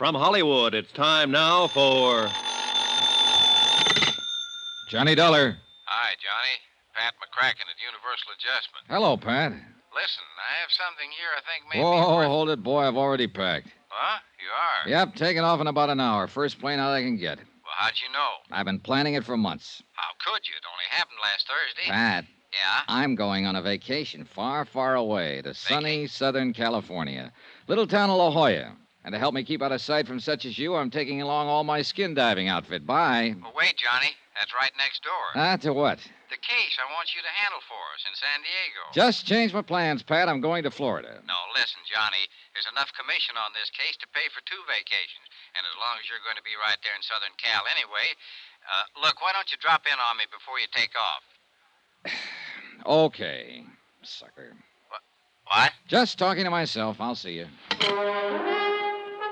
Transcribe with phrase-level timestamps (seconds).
[0.00, 2.26] From Hollywood, it's time now for.
[4.88, 5.58] Johnny Dollar.
[5.84, 6.56] Hi, Johnny.
[6.94, 8.86] Pat McCracken at Universal Adjustment.
[8.88, 9.52] Hello, Pat.
[9.52, 12.26] Listen, I have something here I think may Whoa, be worth...
[12.28, 12.78] hold it, boy.
[12.80, 13.68] I've already packed.
[13.90, 14.20] Huh?
[14.40, 14.90] You are?
[14.90, 16.26] Yep, taking off in about an hour.
[16.28, 17.36] First plane out I can get.
[17.36, 18.28] Well, how'd you know?
[18.50, 19.82] I've been planning it for months.
[19.92, 20.54] How could you?
[20.56, 21.90] It only happened last Thursday.
[21.90, 22.84] Pat, Yeah?
[22.88, 27.30] I'm going on a vacation far, far away to sunny Southern California,
[27.68, 28.76] little town of La Jolla.
[29.04, 31.48] And to help me keep out of sight from such as you, I'm taking along
[31.48, 32.86] all my skin diving outfit.
[32.86, 33.34] Bye.
[33.40, 34.12] Well, wait, Johnny.
[34.38, 35.34] That's right next door.
[35.34, 36.00] Ah, to what?
[36.30, 38.82] the case I want you to handle for us in San Diego.
[38.94, 40.30] Just change my plans, Pat.
[40.30, 41.18] I'm going to Florida.
[41.26, 42.22] No, listen, Johnny.
[42.54, 45.26] There's enough commission on this case to pay for two vacations.
[45.58, 48.14] And as long as you're going to be right there in Southern Cal anyway,
[48.62, 51.22] uh, look, why don't you drop in on me before you take off?
[52.86, 53.62] Okay,
[54.00, 54.56] sucker.
[54.88, 55.02] What?
[55.44, 55.72] What?
[55.86, 56.98] Just talking to myself.
[56.98, 57.46] I'll see you.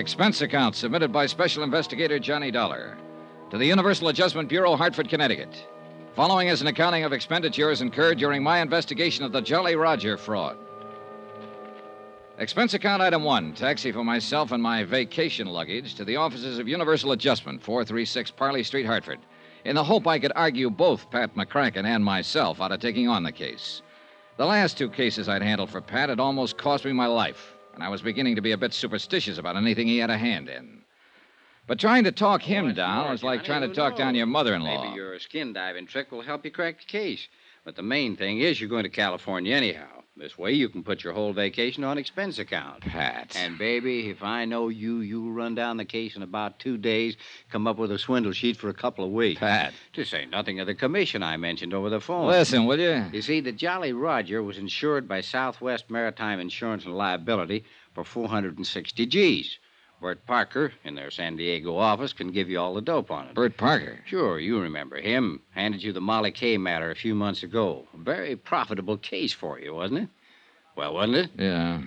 [0.00, 2.96] Expense account submitted by Special Investigator Johnny Dollar
[3.50, 5.66] to the Universal Adjustment Bureau, Hartford, Connecticut.
[6.16, 10.56] Following is an accounting of expenditures incurred during my investigation of the Jolly Roger fraud.
[12.38, 16.66] Expense account item one taxi for myself and my vacation luggage to the offices of
[16.66, 19.18] Universal Adjustment, 436 Parley Street, Hartford,
[19.66, 23.22] in the hope I could argue both Pat McCracken and myself out of taking on
[23.22, 23.82] the case.
[24.38, 27.82] The last two cases I'd handled for Pat had almost cost me my life, and
[27.82, 30.82] I was beginning to be a bit superstitious about anything he had a hand in.
[31.66, 34.62] But trying to talk him down was like trying to talk down your mother in
[34.62, 34.82] law.
[34.82, 37.28] Maybe your skin diving trick will help you crack the case.
[37.64, 39.99] But the main thing is you're going to California anyhow.
[40.20, 42.82] This way you can put your whole vacation on expense account.
[42.82, 43.34] Pat.
[43.36, 47.16] And baby, if I know you, you'll run down the case in about two days,
[47.50, 49.40] come up with a swindle sheet for a couple of weeks.
[49.40, 49.72] Pat.
[49.94, 52.26] To say nothing of the commission I mentioned over the phone.
[52.26, 53.06] Listen, will you?
[53.14, 57.64] You see, the Jolly Roger was insured by Southwest Maritime Insurance and Liability
[57.94, 59.58] for 460 G's.
[60.00, 63.34] Bert Parker, in their San Diego office, can give you all the dope on it.
[63.34, 63.98] Bert Parker.
[64.06, 65.42] Sure, you remember him.
[65.50, 67.86] Handed you the Molly Kay matter a few months ago.
[67.94, 70.08] A very profitable case for you, wasn't it?
[70.74, 71.30] Well, wasn't it?
[71.36, 71.82] Yeah.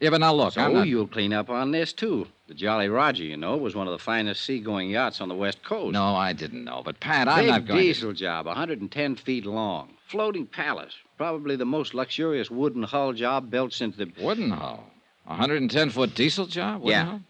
[0.00, 0.86] Yeah, but now look, so I'm not...
[0.88, 2.26] you'll clean up on this, too.
[2.46, 5.62] The Jolly Roger, you know, was one of the finest seagoing yachts on the West
[5.62, 5.92] Coast.
[5.92, 6.80] No, I didn't know.
[6.82, 9.90] But, Pat, I'm Big not going diesel job, 110 feet long.
[10.06, 10.94] Floating palace.
[11.18, 14.06] Probably the most luxurious wooden hull job built since the.
[14.06, 14.24] to...
[14.24, 14.84] Wooden hull.
[15.28, 16.80] 110-foot diesel job?
[16.80, 17.04] Wooden Yeah.
[17.04, 17.20] hull?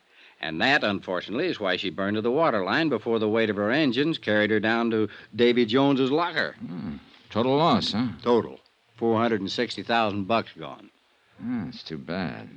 [0.40, 3.70] And that, unfortunately, is why she burned to the waterline before the weight of her
[3.70, 6.54] engines carried her down to Davy Jones's locker.
[6.60, 6.96] Hmm.
[7.30, 8.08] Total loss, huh?
[8.22, 8.58] Total.
[8.96, 10.90] 460,000 bucks gone.
[11.40, 12.48] That's too bad.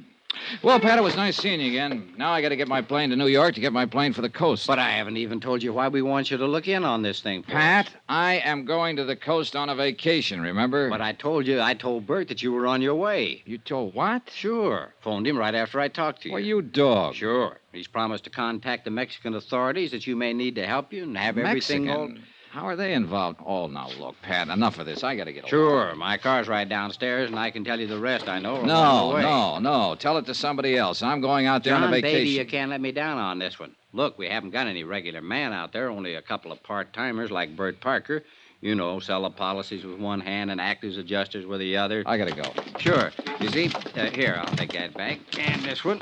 [0.64, 2.14] Well, Pat, it was nice seeing you again.
[2.18, 4.22] Now I got to get my plane to New York to get my plane for
[4.22, 4.68] the coast.
[4.68, 7.22] But I haven't even told you why we want you to look in on this
[7.22, 7.46] thing, us.
[7.47, 10.90] Pat, I am going to the coast on a vacation, remember?
[10.90, 13.42] But I told you, I told Bert that you were on your way.
[13.46, 14.30] You told what?
[14.34, 14.94] Sure.
[15.02, 16.34] Phoned him right after I talked to you.
[16.34, 17.16] Well, you dog.
[17.16, 17.58] Sure.
[17.72, 21.18] He's promised to contact the Mexican authorities that you may need to help you and
[21.18, 22.18] have everything Mexican.
[22.18, 22.24] all.
[22.51, 23.39] How are they involved?
[23.45, 24.50] Oh, now look, Pat.
[24.50, 25.06] Enough of this.
[25.06, 25.44] I got to get.
[25.44, 25.50] along.
[25.50, 25.95] Sure.
[25.95, 28.28] My car's right downstairs, and I can tell you the rest.
[28.28, 28.62] I know.
[28.62, 29.95] No, no, no.
[29.95, 31.01] Tell it to somebody else.
[31.01, 32.17] I'm going out there John, on a vacation.
[32.17, 33.73] baby, you can't let me down on this one.
[33.94, 37.31] Look, we haven't got any regular man out there, only a couple of part timers
[37.31, 38.22] like Bert Parker.
[38.59, 42.03] You know, sell the policies with one hand and act as adjusters with the other.
[42.06, 42.51] I got to go.
[42.79, 43.12] Sure.
[43.39, 45.19] You see, uh, here, I'll take that back.
[45.39, 46.01] And this one.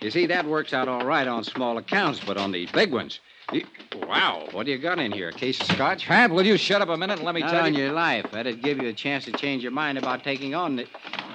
[0.00, 3.20] You see, that works out all right on small accounts, but on the big ones.
[4.06, 5.28] Wow, what do you got in here?
[5.28, 6.06] A case of scotch?
[6.06, 7.84] Pat, will you shut up a minute and let me Not tell on you?
[7.84, 8.26] your life.
[8.32, 10.86] That'd give you a chance to change your mind about taking on the.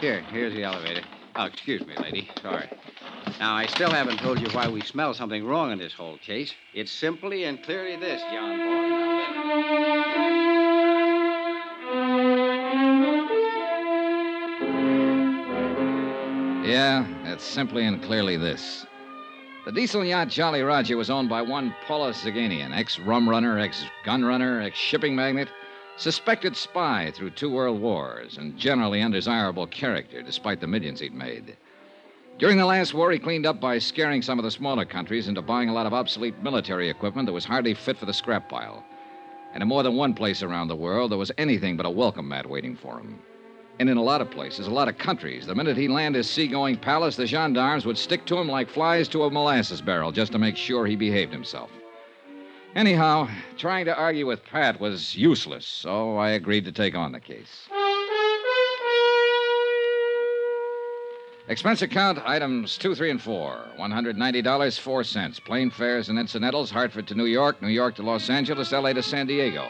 [0.01, 1.01] Here, here's the elevator.
[1.35, 2.29] Oh, excuse me, lady.
[2.41, 2.69] Sorry.
[3.39, 6.53] Now, I still haven't told you why we smell something wrong in this whole case.
[6.73, 8.89] It's simply and clearly this, John boy.
[16.67, 18.85] Yeah, it's simply and clearly this.
[19.65, 23.83] The diesel yacht Jolly Roger was owned by one Paulus Zanagian, ex rum runner, ex
[24.05, 25.49] gun runner, ex shipping magnate,
[25.97, 31.57] suspected spy through two world wars, and generally undesirable character despite the millions he'd made.
[32.37, 35.41] During the last war, he cleaned up by scaring some of the smaller countries into
[35.41, 38.85] buying a lot of obsolete military equipment that was hardly fit for the scrap pile.
[39.53, 42.29] And in more than one place around the world, there was anything but a welcome
[42.29, 43.19] mat waiting for him.
[43.79, 46.29] And in a lot of places, a lot of countries, the minute he landed his
[46.29, 50.33] seagoing palace, the gendarmes would stick to him like flies to a molasses barrel just
[50.33, 51.71] to make sure he behaved himself.
[52.75, 57.21] Anyhow, trying to argue with Pat was useless, so I agreed to take on the
[57.21, 57.69] case.
[61.47, 63.65] Expense account items two, three, and four.
[63.79, 65.39] $190, 4 cents.
[65.39, 69.01] Plane fares and incidentals Hartford to New York, New York to Los Angeles, LA to
[69.01, 69.67] San Diego,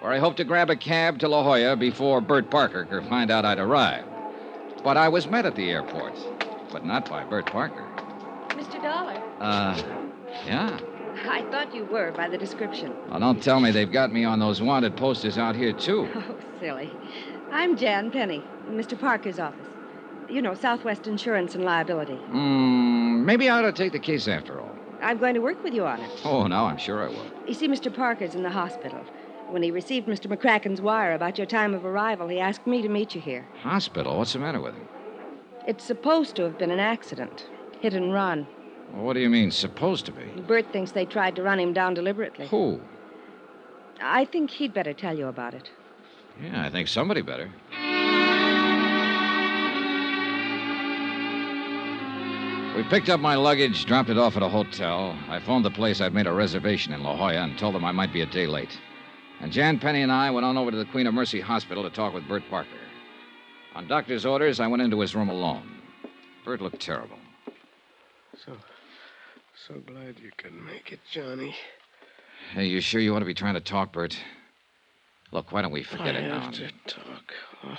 [0.00, 3.30] where I hope to grab a cab to La Jolla before Bert Parker could find
[3.30, 4.08] out I'd arrived.
[4.82, 6.14] But I was met at the airport,
[6.72, 7.86] but not by Bert Parker.
[8.48, 8.82] Mr.
[8.82, 9.22] Dollar.
[9.40, 9.80] Uh,
[10.46, 10.78] yeah.
[11.28, 12.94] I thought you were by the description.
[13.10, 16.08] Well, don't tell me they've got me on those wanted posters out here, too.
[16.16, 16.90] Oh, silly.
[17.52, 18.98] I'm Jan Penny, in Mr.
[18.98, 19.66] Parker's office.
[20.28, 22.14] You know, Southwest Insurance and Liability.
[22.16, 24.70] Hmm, maybe I ought to take the case after all.
[25.02, 26.10] I'm going to work with you on it.
[26.24, 27.24] Oh, now I'm sure I will.
[27.46, 27.94] You see, Mr.
[27.94, 29.02] Parker's in the hospital.
[29.50, 30.26] When he received Mr.
[30.26, 33.48] McCracken's wire about your time of arrival, he asked me to meet you here.
[33.62, 34.16] Hospital?
[34.16, 34.88] What's the matter with him?
[35.66, 37.48] It's supposed to have been an accident.
[37.80, 38.46] Hit and run.
[38.92, 40.22] Well, what do you mean, supposed to be?
[40.42, 42.46] Bert thinks they tried to run him down deliberately.
[42.46, 42.80] Who?
[44.00, 45.68] I think he'd better tell you about it.
[46.40, 47.50] Yeah, I think somebody better.
[52.76, 55.18] We picked up my luggage, dropped it off at a hotel.
[55.28, 57.90] I phoned the place I'd made a reservation in La Jolla and told them I
[57.90, 58.78] might be a day late.
[59.40, 61.90] And Jan Penny and I went on over to the Queen of Mercy Hospital to
[61.90, 62.68] talk with Bert Parker.
[63.74, 65.78] On doctor's orders, I went into his room alone.
[66.44, 67.18] Bert looked terrible.
[68.44, 68.52] So,
[69.66, 71.54] so glad you can make it, Johnny.
[72.52, 74.18] Hey, you sure you want to be trying to talk, Bert?
[75.32, 76.36] Look, why don't we forget I it now?
[76.36, 77.32] I have to talk.
[77.64, 77.78] Oh,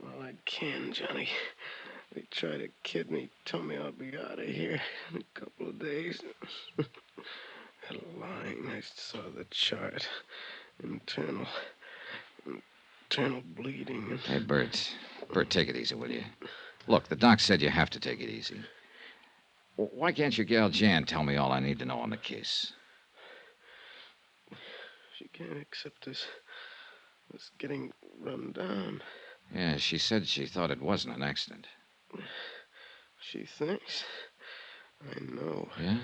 [0.00, 1.28] well, I can, Johnny.
[2.14, 4.80] They try to kid me, tell me I'll be out of here
[5.12, 6.20] in a couple of days.
[6.76, 10.08] that lying, I saw the chart.
[10.82, 11.46] Internal,
[13.10, 14.18] internal bleeding.
[14.24, 14.94] Hey, Bert.
[15.32, 16.24] Bert, take it easy, will you?
[16.86, 18.60] Look, the doc said you have to take it easy.
[19.76, 22.72] Why can't your gal Jan tell me all I need to know on the case?
[25.16, 26.26] She can't accept this,
[27.32, 29.02] this getting run down.
[29.54, 31.66] Yeah, she said she thought it wasn't an accident.
[33.20, 34.04] She thinks.
[35.14, 35.68] I know.
[35.80, 35.98] Yeah?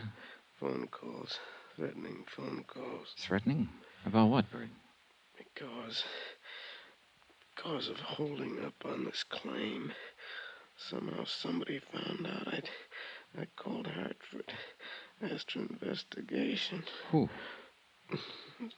[0.58, 1.38] Phone calls,
[1.74, 3.14] threatening phone calls.
[3.18, 3.68] Threatening?
[4.06, 4.68] About what, Bert?
[5.36, 6.04] Because.
[7.54, 9.92] Because of holding up on this claim.
[10.76, 12.70] Somehow somebody found out I'd.
[13.38, 14.52] I called Hartford.
[15.22, 16.84] Asked for investigation.
[17.10, 17.28] Who?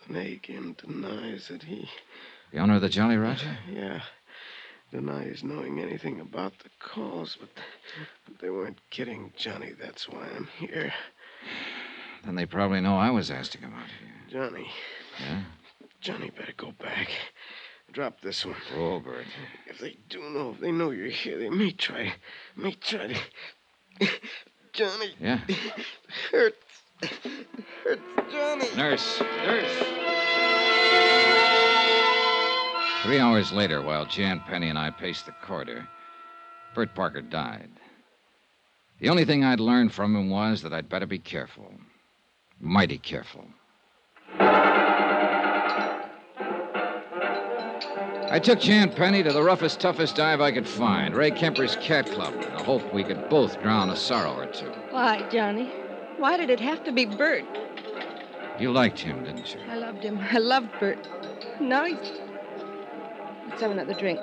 [0.09, 1.89] Nagin denies that he.
[2.53, 3.59] The owner of the Jolly Roger?
[3.71, 4.01] Yeah.
[4.91, 7.51] Denies knowing anything about the calls, but,
[8.25, 9.73] but they weren't kidding Johnny.
[9.79, 10.95] That's why I'm here.
[12.25, 14.41] Then they probably know I was asked to come out here.
[14.41, 14.71] Johnny.
[15.21, 15.43] Yeah?
[16.01, 17.09] Johnny better go back.
[17.93, 18.55] Drop this one.
[18.77, 19.25] Oh, Bert.
[19.67, 22.13] If they do know, if they know you're here, they may try,
[22.57, 23.19] may try to.
[24.73, 25.41] Johnny, Yeah?
[26.31, 26.57] hurts,
[27.83, 28.67] hurts, Johnny.
[28.77, 29.21] Nurse!
[29.45, 29.85] Nurse!
[33.03, 35.89] Three hours later, while Jan Penny and I paced the corridor,
[36.75, 37.71] Bert Parker died.
[39.01, 41.73] The only thing I'd learned from him was that I'd better be careful.
[42.61, 43.47] Mighty careful.
[48.31, 52.11] I took Jan Penny to the roughest, toughest dive I could find, Ray Kemper's Cat
[52.11, 54.71] Club, in the hope we could both drown a sorrow or two.
[54.91, 55.73] Why, Johnny?
[56.19, 57.45] Why did it have to be Bert?
[58.59, 59.61] You liked him, didn't you?
[59.71, 60.19] I loved him.
[60.19, 61.09] I loved Bert.
[61.59, 62.21] He's.
[63.49, 64.21] Let's have another drink.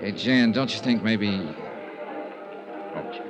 [0.00, 1.28] Hey, Jan, don't you think maybe.
[2.94, 3.22] Oh, okay.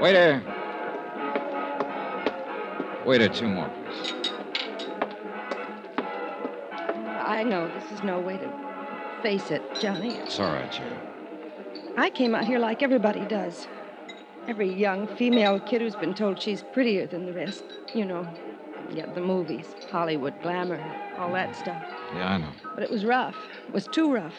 [0.00, 0.42] Waiter!
[3.06, 3.70] Waiter, two more,
[7.40, 8.52] I know this is no way to
[9.22, 10.14] face it, Johnny.
[10.16, 10.94] It's all right, Jan.
[11.96, 13.66] I came out here like everybody does.
[14.46, 17.64] Every young female kid who's been told she's prettier than the rest.
[17.94, 18.28] You know,
[18.90, 20.84] yeah, the movies, Hollywood glamour,
[21.16, 21.82] all that stuff.
[22.14, 22.50] Yeah, I know.
[22.74, 23.36] But it was rough.
[23.66, 24.36] It was too rough.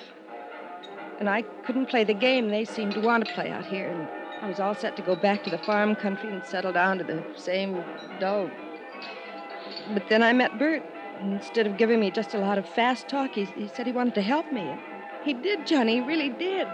[1.20, 3.88] And I couldn't play the game they seemed to want to play out here.
[3.88, 4.08] And
[4.44, 7.04] I was all set to go back to the farm country and settle down to
[7.04, 7.84] the same
[8.20, 8.52] dull.
[9.92, 10.84] But then I met Bert.
[11.20, 14.16] Instead of giving me just a lot of fast talk, he, he said he wanted
[14.16, 14.76] to help me.
[15.24, 15.96] He did, Johnny.
[15.96, 16.68] He really did.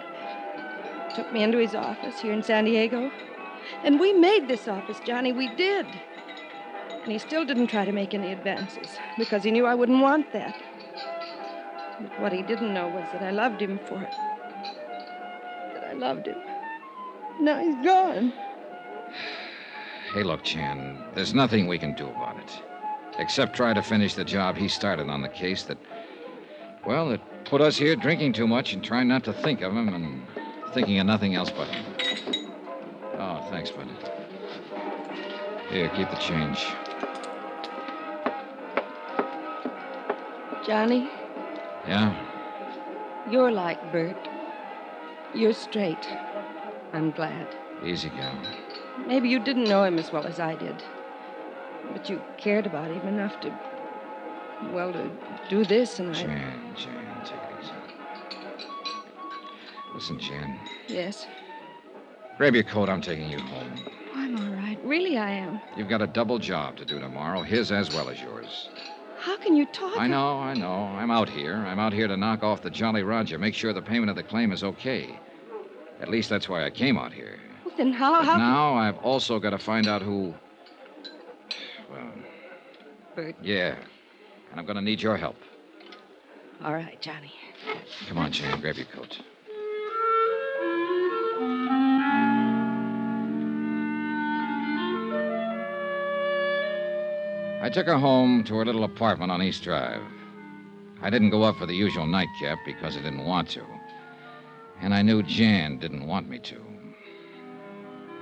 [1.16, 3.12] Took me into his office here in San Diego.
[3.84, 5.34] And we made this office, Johnny.
[5.34, 5.86] We did.
[7.04, 10.32] And he still didn't try to make any advances because he knew I wouldn't want
[10.34, 10.56] that.
[12.00, 14.14] But what he didn't know was that I loved him for it.
[15.74, 16.38] That I loved him.
[17.40, 18.34] Now he's gone.
[20.14, 22.62] Hey, look, Jan, there's nothing we can do about it.
[23.20, 25.78] Except try to finish the job he started on the case that.
[26.86, 29.90] Well, that put us here drinking too much and trying not to think of him
[29.90, 30.22] and
[30.74, 31.86] thinking of nothing else but him.
[33.18, 33.88] Oh, thanks, bud.
[35.70, 36.66] Here, keep the change.
[40.66, 41.10] Johnny,
[41.88, 42.14] Yeah?
[43.30, 44.18] you're like Bert.
[45.34, 46.06] You're straight.
[46.94, 47.48] I'm glad.
[47.86, 48.38] Easy, gal.
[49.06, 50.84] Maybe you didn't know him as well as I did.
[51.94, 53.54] But you cared about him enough to,
[54.72, 55.10] well, to
[55.50, 56.14] do this, and I.
[56.14, 57.72] Jan, Jan, take it easy.
[59.94, 60.60] Listen, Jan.
[60.88, 61.26] Yes.
[62.38, 62.90] Grab your coat.
[62.90, 63.74] I'm taking you home.
[64.14, 64.78] I'm all right.
[64.84, 65.60] Really, I am.
[65.76, 68.70] You've got a double job to do tomorrow, his as well as yours.
[69.20, 69.98] How can you talk?
[69.98, 70.74] I know, I know.
[70.74, 71.56] I'm out here.
[71.56, 74.24] I'm out here to knock off the Jolly Roger, make sure the payment of the
[74.24, 75.20] claim is okay.
[76.00, 77.40] At least that's why I came out here.
[77.66, 78.20] Well, then how?
[78.20, 78.38] But how?
[78.38, 80.34] now I've also got to find out who.
[81.90, 82.12] Well,
[83.16, 83.36] Bert.
[83.42, 83.76] yeah.
[84.52, 85.38] And I'm going to need your help.
[86.64, 87.32] All right, Johnny.
[88.08, 89.20] Come on, Jan, grab your coat.
[97.60, 100.02] I took her home to her little apartment on East Drive.
[101.02, 103.64] I didn't go up for the usual nightcap because I didn't want to.
[104.80, 106.67] And I knew Jan didn't want me to.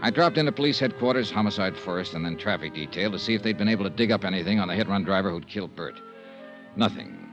[0.02, 3.58] I dropped into police headquarters, homicide first, and then traffic detail to see if they'd
[3.58, 6.00] been able to dig up anything on the hit run driver who'd killed Bert.
[6.76, 7.32] Nothing.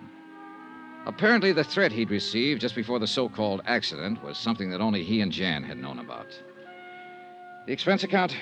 [1.05, 5.03] Apparently, the threat he'd received just before the so called accident was something that only
[5.03, 6.29] he and Jan had known about.
[7.67, 8.37] The expense account?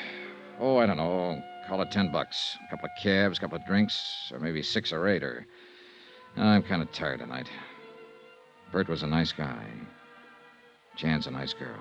[0.60, 1.42] Oh, I don't know.
[1.66, 2.56] Call it ten bucks.
[2.66, 5.46] A couple of cabs, a couple of drinks, or maybe six or eight, or.
[6.36, 7.48] Uh, I'm kind of tired tonight.
[8.70, 9.64] Bert was a nice guy.
[10.96, 11.80] Jan's a nice girl.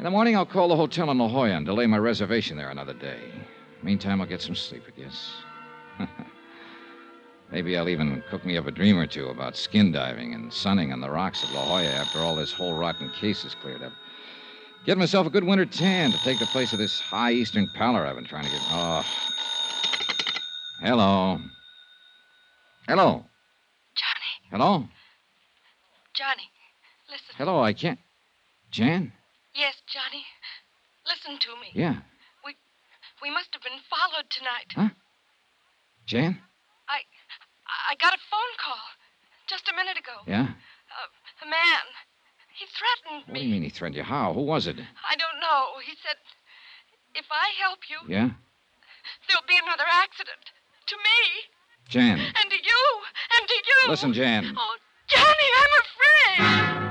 [0.00, 2.70] In the morning, I'll call the hotel in La Jolla and delay my reservation there
[2.70, 3.20] another day.
[3.82, 5.34] Meantime, I'll get some sleep, I guess.
[7.52, 10.94] Maybe I'll even cook me up a dream or two about skin diving and sunning
[10.94, 13.92] on the rocks at La Jolla after all this whole rotten case is cleared up.
[14.86, 18.06] Get myself a good winter tan to take the place of this high eastern pallor
[18.06, 18.62] I've been trying to get.
[18.70, 19.04] Oh.
[20.80, 21.38] Hello.
[22.88, 23.26] Hello.
[23.94, 24.50] Johnny.
[24.50, 24.88] Hello?
[26.14, 26.48] Johnny,
[27.10, 27.34] listen.
[27.36, 27.98] Hello, I can't.
[28.70, 29.12] Jan?
[29.60, 30.24] Yes, Johnny.
[31.04, 31.68] Listen to me.
[31.76, 32.00] Yeah.
[32.40, 32.56] We
[33.20, 34.72] we must have been followed tonight.
[34.72, 34.88] Huh?
[36.08, 36.40] Jan?
[36.88, 37.04] I
[37.68, 38.80] I got a phone call
[39.52, 40.24] just a minute ago.
[40.24, 40.56] Yeah?
[40.88, 41.84] Uh, a man.
[42.56, 43.32] He threatened me.
[43.32, 44.02] What do you mean he threatened you?
[44.02, 44.32] How?
[44.32, 44.80] Who was it?
[44.80, 45.76] I don't know.
[45.84, 46.16] He said,
[47.14, 48.32] if I help you, Yeah?
[49.28, 50.40] there'll be another accident.
[50.88, 51.20] To me,
[51.88, 52.18] Jan.
[52.18, 52.82] and to you,
[53.36, 53.90] and to you.
[53.90, 54.56] Listen, Jan.
[54.56, 54.76] Oh,
[55.08, 56.89] Johnny, I'm afraid.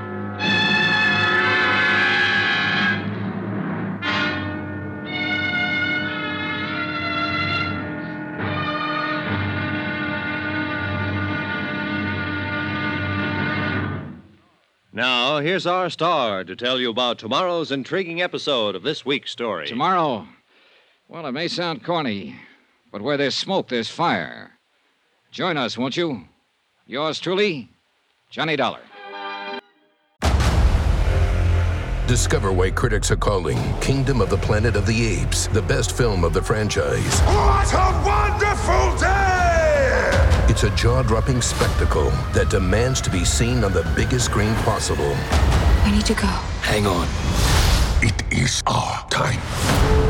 [14.92, 19.68] Now, here's our star to tell you about tomorrow's intriguing episode of this week's story.
[19.68, 20.26] Tomorrow.
[21.08, 22.34] Well, it may sound corny,
[22.90, 24.58] but where there's smoke, there's fire.
[25.30, 26.24] Join us, won't you?
[26.86, 27.68] Yours truly,
[28.30, 28.80] Johnny Dollar.
[32.08, 36.24] Discover why critics are calling Kingdom of the Planet of the Apes the best film
[36.24, 37.20] of the franchise.
[37.20, 39.29] What a wonderful day!
[40.50, 45.16] It's a jaw dropping spectacle that demands to be seen on the biggest screen possible.
[45.84, 46.26] We need to go.
[46.66, 47.06] Hang on.
[48.02, 49.38] It is our time.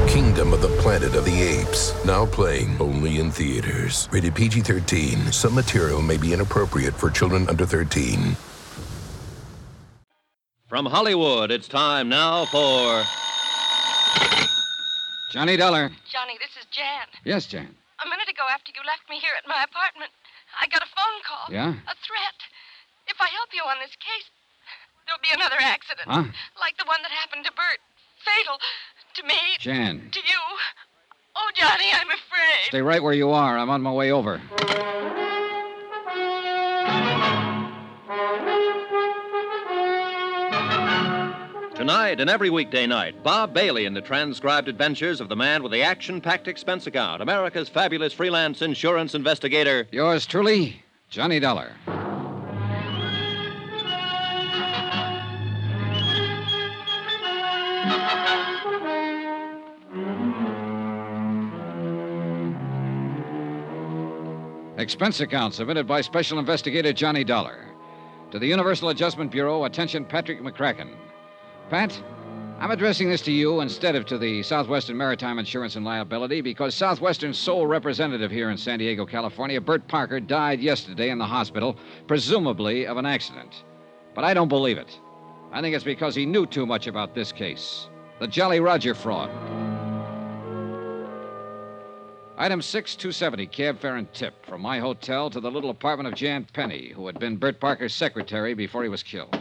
[0.09, 1.92] Kingdom of the Planet of the Apes.
[2.06, 4.09] Now playing only in theaters.
[4.11, 5.30] Rated PG 13.
[5.30, 8.35] Some material may be inappropriate for children under 13.
[10.68, 13.04] From Hollywood, it's time now for.
[15.35, 15.90] Johnny Dollar.
[16.11, 17.06] Johnny, this is Jan.
[17.26, 17.76] Yes, Jan.
[18.02, 20.11] A minute ago, after you left me here at my apartment,
[20.61, 21.47] I got a phone call.
[21.49, 21.73] Yeah?
[21.73, 22.38] A threat.
[23.09, 24.29] If I help you on this case,
[25.07, 26.07] there'll be another accident.
[26.07, 26.29] Huh?
[26.61, 27.81] Like the one that happened to Bert.
[28.21, 28.59] Fatal.
[29.17, 29.40] To me.
[29.59, 30.11] Jan.
[30.12, 30.40] To you.
[31.37, 32.69] Oh, Johnny, I'm afraid.
[32.69, 33.59] Stay right where you are.
[33.59, 34.40] I'm on my way over.
[41.81, 45.73] Tonight and every weekday night, Bob Bailey in the transcribed adventures of the man with
[45.73, 49.89] the action packed expense account, America's fabulous freelance insurance investigator.
[49.91, 51.73] Yours truly, Johnny Dollar.
[64.77, 67.65] Expense account submitted by Special Investigator Johnny Dollar.
[68.33, 70.91] To the Universal Adjustment Bureau, attention Patrick McCracken.
[71.71, 72.03] Pat,
[72.59, 76.75] I'm addressing this to you instead of to the Southwestern Maritime Insurance and Liability because
[76.75, 81.77] Southwestern's sole representative here in San Diego, California, Bert Parker, died yesterday in the hospital,
[82.09, 83.62] presumably of an accident.
[84.15, 84.99] But I don't believe it.
[85.53, 89.31] I think it's because he knew too much about this case the Jolly Roger fraud.
[92.37, 96.15] Item 6, 270, cab fare and tip from my hotel to the little apartment of
[96.15, 99.39] Jan Penny, who had been Bert Parker's secretary before he was killed.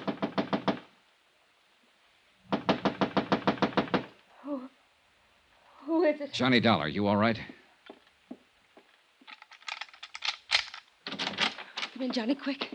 [4.44, 4.62] Who,
[5.86, 6.34] who is it?
[6.34, 7.40] Johnny Dollar, you all right?
[11.06, 12.70] Come in, Johnny, quick.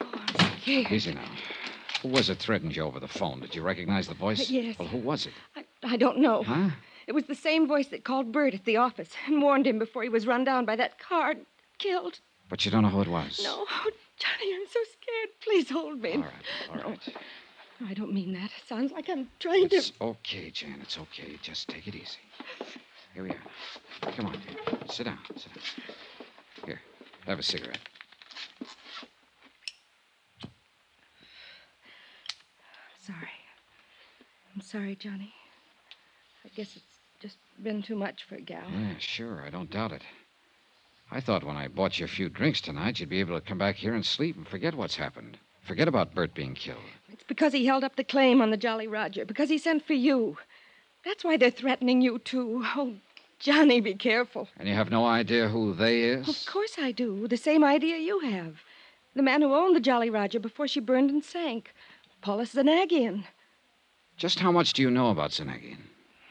[0.00, 0.90] Oh, I'm scared.
[0.92, 1.28] Easy now.
[2.02, 3.40] Who was it threatened you over the phone?
[3.40, 4.40] Did you recognize the voice?
[4.40, 4.78] Uh, yes.
[4.78, 5.32] Well, who was it?
[5.56, 6.42] I, I don't know.
[6.42, 6.70] Huh?
[7.06, 10.02] It was the same voice that called Bert at the office and warned him before
[10.02, 11.46] he was run down by that car and
[11.78, 12.20] killed.
[12.48, 13.40] But you don't know who it was.
[13.42, 13.66] No.
[13.70, 15.28] Oh, Johnny, I'm so scared.
[15.42, 16.12] Please hold me.
[16.12, 16.32] All right,
[16.70, 16.88] all No.
[16.90, 17.08] right.
[17.80, 18.46] I don't mean that.
[18.46, 19.76] It sounds like I'm trying to.
[19.76, 20.78] It's okay, Jan.
[20.82, 21.38] It's okay.
[21.42, 22.18] Just take it easy.
[23.12, 24.12] Here we are.
[24.12, 24.78] Come on, dear.
[24.88, 25.18] Sit down.
[25.36, 25.64] Sit down.
[26.66, 26.80] Here,
[27.26, 27.78] have a cigarette.
[33.04, 33.28] Sorry.
[34.54, 35.32] I'm sorry, Johnny.
[36.44, 38.62] I guess it's just been too much for a gal.
[38.70, 39.42] Yeah, sure.
[39.44, 40.02] I don't doubt it.
[41.10, 43.58] I thought when I bought you a few drinks tonight, you'd be able to come
[43.58, 45.38] back here and sleep and forget what's happened.
[45.64, 46.78] Forget about Bert being killed.
[47.10, 49.94] It's because he held up the claim on the Jolly Roger, because he sent for
[49.94, 50.36] you.
[51.04, 52.62] That's why they're threatening you, too.
[52.76, 52.94] Oh,
[53.38, 54.48] Johnny, be careful.
[54.58, 56.28] And you have no idea who they is?
[56.28, 57.26] Of course I do.
[57.28, 58.56] The same idea you have.
[59.14, 61.72] The man who owned the Jolly Roger before she burned and sank.
[62.20, 63.24] Paulus Zanagian.
[64.16, 65.78] Just how much do you know about Zanagian?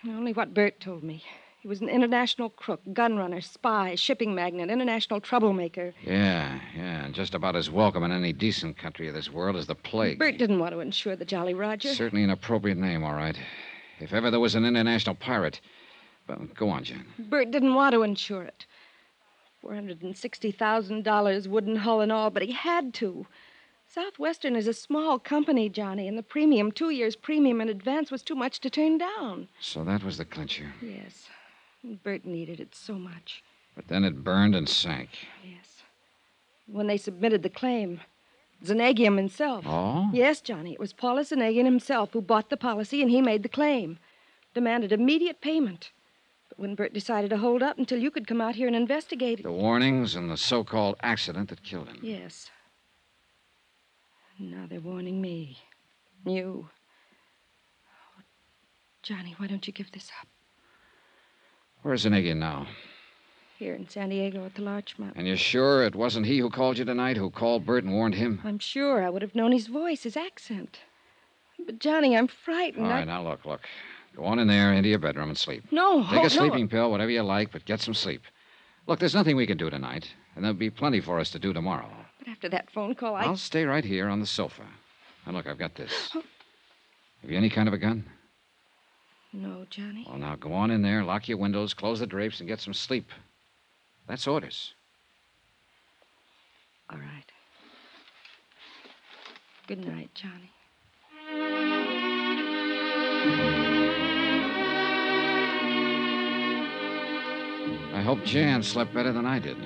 [0.08, 1.24] Only what Bert told me.
[1.63, 5.93] He was an international crook, gun runner, spy, shipping magnate, international troublemaker.
[6.03, 9.65] Yeah, yeah, and just about as welcome in any decent country of this world as
[9.65, 10.20] the plague.
[10.20, 11.93] Bert didn't want to insure the Jolly Roger.
[11.93, 13.38] Certainly an appropriate name, all right.
[14.01, 15.62] If ever there was an international pirate.
[16.27, 17.05] But go on, Jan.
[17.17, 18.65] Bert didn't want to insure it.
[19.63, 23.25] $460,000 wooden hull and all, but he had to.
[23.88, 28.22] Southwestern is a small company, Johnny, and the premium, two years' premium in advance, was
[28.22, 29.48] too much to turn down.
[29.62, 30.74] So that was the clincher.
[30.82, 31.29] Yes.
[31.84, 33.44] Bert needed it so much.
[33.75, 35.10] But then it burned and sank.
[35.44, 35.84] Yes.
[36.68, 38.00] When they submitted the claim,
[38.63, 39.65] Zanagian himself.
[39.67, 40.10] Oh?
[40.13, 40.74] Yes, Johnny.
[40.74, 44.00] It was Paulus Zanagian himself who bought the policy, and he made the claim.
[44.54, 45.91] Demanded immediate payment.
[46.50, 49.39] But when Bert decided to hold up until you could come out here and investigate
[49.39, 49.43] it.
[49.43, 52.00] The warnings and the so called accident that killed him.
[52.02, 52.50] Yes.
[54.39, 55.58] Now they're warning me.
[56.26, 56.69] You.
[57.88, 58.22] Oh,
[59.02, 60.28] Johnny, why don't you give this up?
[61.84, 62.67] Where's Zanagian now?
[63.60, 65.13] Here in San Diego at the Larchmont.
[65.15, 68.15] And you're sure it wasn't he who called you tonight, who called Bert and warned
[68.15, 68.41] him?
[68.43, 70.80] I'm sure I would have known his voice, his accent.
[71.65, 72.88] But, Johnny, I'm frightened.
[72.88, 73.62] All I- now look, look.
[74.15, 75.63] Go on in there into your bedroom and sleep.
[75.72, 76.28] No, Take oh, a no.
[76.28, 78.22] sleeping pill, whatever you like, but get some sleep.
[78.86, 81.52] Look, there's nothing we can do tonight, and there'll be plenty for us to do
[81.52, 81.89] tomorrow.
[82.19, 83.24] But after that phone call, I.
[83.24, 84.63] I'll stay right here on the sofa.
[85.26, 86.12] And look, I've got this.
[86.13, 86.22] Oh.
[87.24, 88.06] Have you any kind of a gun?
[89.34, 90.06] No, Johnny.
[90.08, 92.74] Well, now go on in there, lock your windows, close the drapes, and get some
[92.74, 93.10] sleep.
[94.08, 94.74] That's orders.
[96.89, 97.26] All right.
[99.65, 100.52] Good night, Johnny.
[107.93, 109.58] I hope Jan slept better than I did.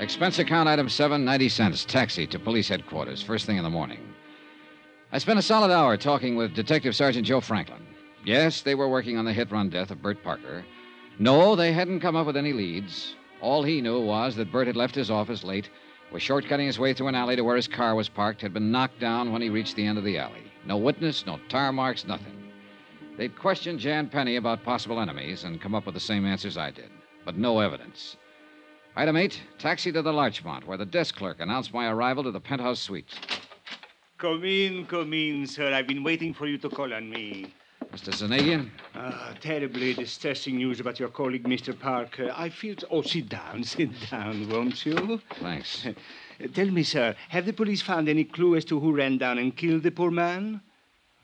[0.00, 4.00] Expense account item seven, 90 cents, taxi to police headquarters, first thing in the morning.
[5.12, 7.93] I spent a solid hour talking with Detective Sergeant Joe Franklin.
[8.24, 10.64] Yes, they were working on the hit run death of Bert Parker.
[11.18, 13.16] No, they hadn't come up with any leads.
[13.40, 15.68] All he knew was that Bert had left his office late,
[16.10, 18.72] was shortcutting his way through an alley to where his car was parked, had been
[18.72, 20.50] knocked down when he reached the end of the alley.
[20.64, 22.50] No witness, no tire marks, nothing.
[23.18, 26.70] They'd questioned Jan Penny about possible enemies and come up with the same answers I
[26.70, 26.90] did,
[27.24, 28.16] but no evidence.
[28.96, 32.40] Item eight, taxi to the Larchmont, where the desk clerk announced my arrival to the
[32.40, 33.12] penthouse suite.
[34.18, 35.74] Come in, come in, sir.
[35.74, 37.52] I've been waiting for you to call on me.
[37.94, 38.12] Mr.
[38.12, 38.70] Zanagian?
[38.96, 41.78] Ah, terribly distressing news about your colleague, Mr.
[41.78, 42.32] Parker.
[42.34, 42.74] I feel.
[42.90, 45.20] Oh, sit down, sit down, won't you?
[45.40, 45.86] Thanks.
[46.54, 49.56] Tell me, sir, have the police found any clue as to who ran down and
[49.56, 50.60] killed the poor man?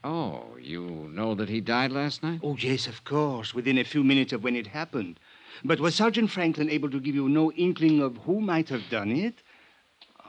[0.04, 2.38] Oh, you know that he died last night?
[2.44, 5.18] Oh, yes, of course, within a few minutes of when it happened.
[5.64, 9.10] But was Sergeant Franklin able to give you no inkling of who might have done
[9.10, 9.42] it?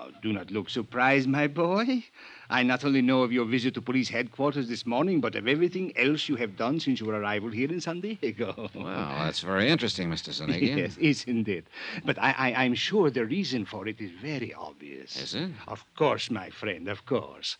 [0.04, 2.04] Oh, do not look surprised, my boy.
[2.50, 5.96] I not only know of your visit to police headquarters this morning, but of everything
[5.96, 8.70] else you have done since your arrival here in San Diego.
[8.76, 10.32] Well, that's very interesting, Mr.
[10.32, 10.78] Zanagian.
[10.78, 11.68] Yes, isn't it?
[12.04, 15.16] But I, I, I'm sure the reason for it is very obvious.
[15.22, 15.52] Is it?
[15.68, 17.58] Of course, my friend, of course.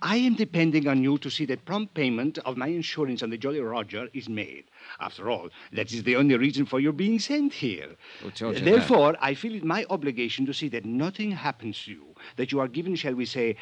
[0.00, 3.38] I am depending on you to see that prompt payment of my insurance on the
[3.38, 4.64] Jolly Roger is made.
[5.00, 7.96] After all, that is the only reason for your being sent here.
[8.22, 11.92] Who told you Therefore, I feel it my obligation to see that nothing happens to
[11.92, 13.56] you, that you are given, shall we say,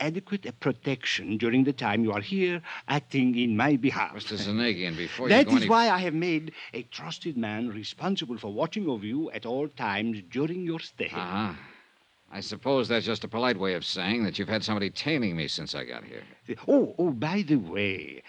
[0.00, 4.14] adequate protection during the time you are here acting in my behalf.
[4.14, 4.36] Mr.
[4.36, 5.70] Zanagian, before you That go is any...
[5.70, 10.22] why I have made a trusted man responsible for watching over you at all times
[10.30, 11.10] during your stay.
[11.12, 11.52] Uh-huh.
[12.30, 15.48] I suppose that's just a polite way of saying that you've had somebody tailing me
[15.48, 16.22] since I got here.
[16.66, 18.22] Oh, oh, by the way,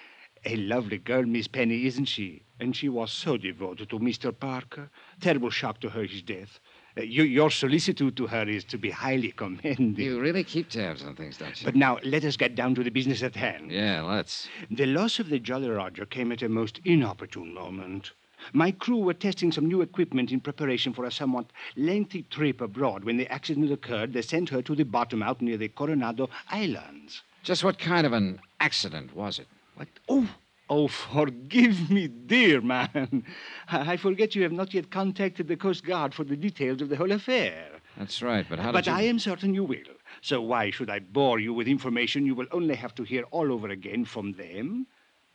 [0.46, 2.44] a lovely girl, Miss Penny, isn't she?
[2.62, 4.38] And she was so devoted to Mr.
[4.38, 4.90] Parker.
[5.20, 6.60] Terrible shock to her, his death.
[6.98, 9.98] Uh, you, your solicitude to her is to be highly commended.
[9.98, 11.66] You really keep tabs on things, don't you?
[11.66, 13.72] But now, let us get down to the business at hand.
[13.72, 14.48] Yeah, let's.
[14.72, 18.12] The loss of the Jolly Roger came at a most inopportune moment.
[18.54, 23.04] My crew were testing some new equipment in preparation for a somewhat lengthy trip abroad.
[23.04, 27.22] When the accident occurred, they sent her to the bottom out near the Coronado Islands.
[27.44, 29.48] Just what kind of an accident was it?
[29.76, 29.88] What?
[30.08, 30.28] Oh,
[30.70, 33.24] oh, forgive me, dear man.
[33.70, 36.98] I forget you have not yet contacted the Coast Guard for the details of the
[36.98, 37.70] whole affair.
[37.98, 38.94] That's right, but how but you...
[38.94, 39.78] I am certain you will.
[40.22, 43.52] So why should I bore you with information you will only have to hear all
[43.52, 44.88] over again from them?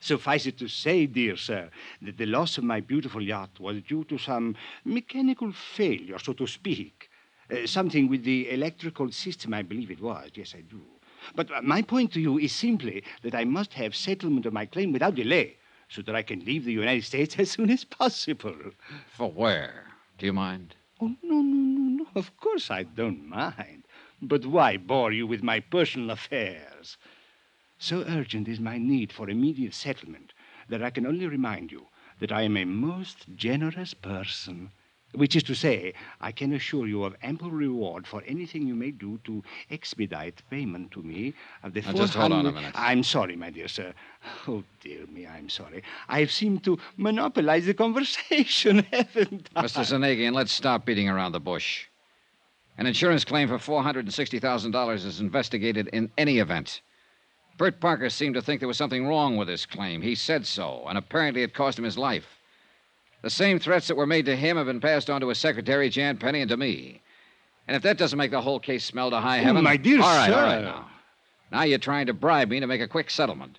[0.04, 1.70] Suffice it to say, dear sir,
[2.02, 6.46] that the loss of my beautiful yacht was due to some mechanical failure, so to
[6.46, 7.08] speak.
[7.50, 10.28] Uh, something with the electrical system, I believe it was.
[10.34, 10.82] Yes, I do.
[11.34, 14.66] But uh, my point to you is simply that I must have settlement of my
[14.66, 15.56] claim without delay
[15.88, 18.58] so that I can leave the United States as soon as possible.
[19.08, 19.84] For where?
[20.18, 20.74] Do you mind?
[21.00, 22.06] Oh, no, no, no, no.
[22.14, 23.84] Of course I don't mind.
[24.20, 26.98] But why bore you with my personal affairs?
[27.84, 30.32] So urgent is my need for immediate settlement
[30.70, 34.70] that I can only remind you that I am a most generous person.
[35.12, 38.90] Which is to say, I can assure you of ample reward for anything you may
[38.90, 42.72] do to expedite payment to me of the Now, just hold on a 400 minute.
[42.74, 43.92] I'm sorry, my dear sir.
[44.48, 45.82] Oh, dear me, I'm sorry.
[46.08, 49.62] I've seemed to monopolize the conversation, haven't I?
[49.62, 49.84] Mr.
[49.84, 51.88] Zanagian, let's stop beating around the bush.
[52.78, 56.80] An insurance claim for $460,000 is investigated in any event.
[57.56, 60.02] Bert Parker seemed to think there was something wrong with this claim.
[60.02, 62.26] He said so, and apparently it cost him his life.
[63.22, 65.88] The same threats that were made to him have been passed on to his secretary,
[65.88, 67.00] Jan Penny, and to me.
[67.66, 69.58] And if that doesn't make the whole case smell to high heaven.
[69.58, 70.36] Oh, my dear all right, sir.
[70.36, 70.88] all right now.
[71.50, 73.58] Now you're trying to bribe me to make a quick settlement.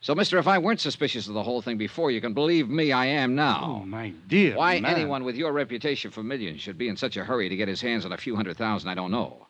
[0.00, 2.92] So, mister, if I weren't suspicious of the whole thing before, you can believe me,
[2.92, 3.78] I am now.
[3.80, 4.54] Oh, my dear.
[4.54, 4.94] Why man.
[4.94, 7.80] anyone with your reputation for millions should be in such a hurry to get his
[7.80, 9.46] hands on a few hundred thousand, I don't know.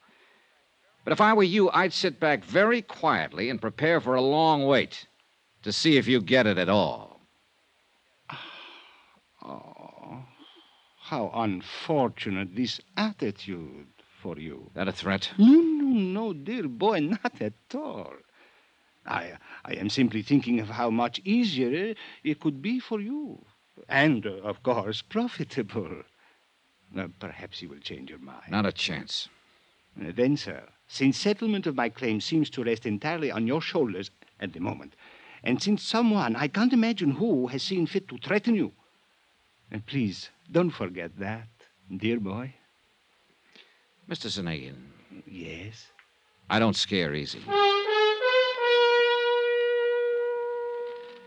[1.07, 4.67] But if I were you, I'd sit back very quietly and prepare for a long
[4.67, 5.07] wait
[5.63, 7.21] to see if you get it at all.
[9.41, 10.25] Oh,
[10.99, 13.87] how unfortunate this attitude
[14.21, 14.73] for you.
[14.75, 15.31] That a threat?
[15.39, 18.15] No, no, no, dear boy, not at all.
[19.07, 23.45] I, I am simply thinking of how much easier it could be for you.
[23.89, 26.03] And, uh, of course, profitable.
[26.99, 28.51] Uh, perhaps you will change your mind.
[28.51, 29.29] Not a chance.
[29.97, 34.11] Uh, then, sir, since settlement of my claim seems to rest entirely on your shoulders
[34.41, 34.95] at the moment,
[35.43, 38.73] and since someone, I can't imagine who, has seen fit to threaten you,
[39.71, 41.49] and please don't forget that,
[41.97, 42.55] dear boy.
[44.09, 44.29] Mr.
[44.29, 44.77] Zanagian,
[45.27, 45.89] Yes?
[46.49, 47.41] I don't scare easy.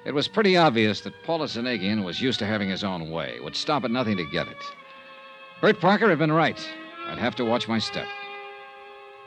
[0.05, 3.55] It was pretty obvious that Paulus Zanagian was used to having his own way, would
[3.55, 4.63] stop at nothing to get it.
[5.61, 6.59] Bert Parker had been right.
[7.07, 8.07] I'd have to watch my step.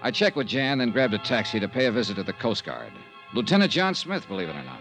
[0.03, 2.65] I checked with Jan, then grabbed a taxi to pay a visit to the Coast
[2.65, 2.93] Guard.
[3.35, 4.81] Lieutenant John Smith, believe it or not.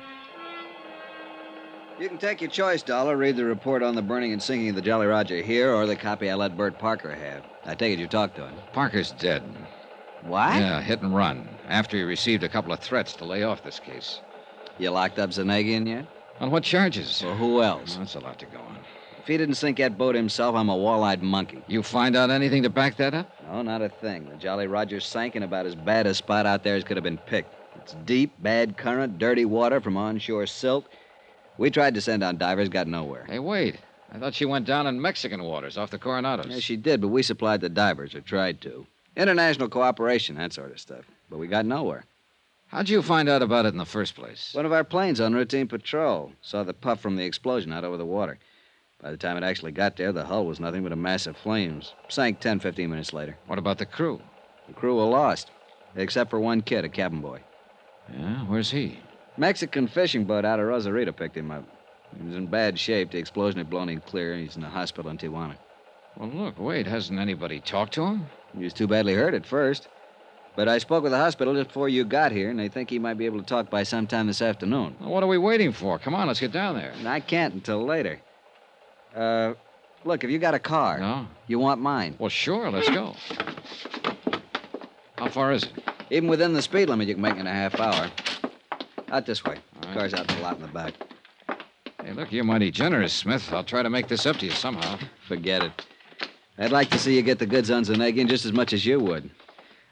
[1.99, 3.15] You can take your choice, Dollar.
[3.15, 5.95] Read the report on the burning and sinking of the Jolly Roger here, or the
[5.95, 7.43] copy I let Bert Parker have.
[7.63, 8.55] I take it you talked to him.
[8.73, 9.43] Parker's dead.
[10.23, 10.55] What?
[10.55, 13.79] Yeah, hit and run, after he received a couple of threats to lay off this
[13.79, 14.21] case.
[14.79, 16.07] You locked up Zanagian yet?
[16.39, 17.21] On what charges?
[17.23, 17.97] Well, who else?
[17.97, 18.79] That's a lot to go on.
[19.21, 21.61] If he didn't sink that boat himself, I'm a wall-eyed monkey.
[21.67, 23.29] You find out anything to back that up?
[23.47, 24.27] No, not a thing.
[24.27, 27.03] The Jolly Roger sank in about as bad a spot out there as could have
[27.03, 27.53] been picked.
[27.75, 30.87] It's deep, bad current, dirty water from onshore silt.
[31.59, 33.25] We tried to send down divers, got nowhere.
[33.25, 33.75] Hey, wait.
[34.11, 36.49] I thought she went down in Mexican waters off the Coronados.
[36.49, 38.87] Yeah, she did, but we supplied the divers, or tried to.
[39.15, 41.05] International cooperation, that sort of stuff.
[41.29, 42.05] But we got nowhere.
[42.69, 44.49] How'd you find out about it in the first place?
[44.53, 47.97] One of our planes on routine patrol saw the puff from the explosion out over
[47.97, 48.39] the water.
[49.01, 51.35] By the time it actually got there, the hull was nothing but a mass of
[51.35, 51.93] flames.
[52.07, 53.35] Sank 10, 15 minutes later.
[53.47, 54.21] What about the crew?
[54.67, 55.49] The crew were lost,
[55.95, 57.41] except for one kid, a cabin boy.
[58.13, 58.99] Yeah, where's he?
[59.37, 61.63] Mexican fishing boat out of Rosarito picked him up.
[62.15, 63.11] He was in bad shape.
[63.11, 64.33] The explosion had blown him clear.
[64.33, 65.55] And he's in the hospital in Tijuana.
[66.17, 66.85] Well, look, wait.
[66.85, 68.25] Hasn't anybody talked to him?
[68.55, 69.87] He was too badly hurt at first.
[70.55, 72.99] But I spoke with the hospital just before you got here, and they think he
[72.99, 74.97] might be able to talk by sometime this afternoon.
[74.99, 75.97] Well, what are we waiting for?
[75.97, 76.91] Come on, let's get down there.
[76.91, 78.19] And I can't until later.
[79.15, 79.53] Uh,
[80.05, 81.27] look, if you got a car, No?
[81.47, 82.15] you want mine.
[82.19, 83.15] Well, sure, let's go.
[85.17, 85.71] How far is it?
[86.09, 88.09] Even within the speed limit, you can make it in a half hour.
[89.11, 89.57] Out this way.
[89.93, 90.93] Car's out in the lot in the back.
[92.03, 93.51] Hey, look, you're mighty generous, Smith.
[93.53, 94.97] I'll try to make this up to you somehow.
[95.27, 95.85] Forget it.
[96.57, 98.99] I'd like to see you get the goods on Zanagian just as much as you
[98.99, 99.29] would.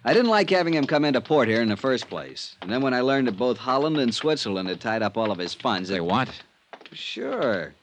[0.05, 2.55] I didn't like having him come into port here in the first place.
[2.61, 5.37] And then when I learned that both Holland and Switzerland had tied up all of
[5.37, 5.89] his funds.
[5.89, 6.29] They what?
[6.93, 7.73] Sure.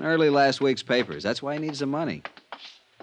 [0.00, 1.22] Early last week's papers.
[1.22, 2.22] That's why he needs the money.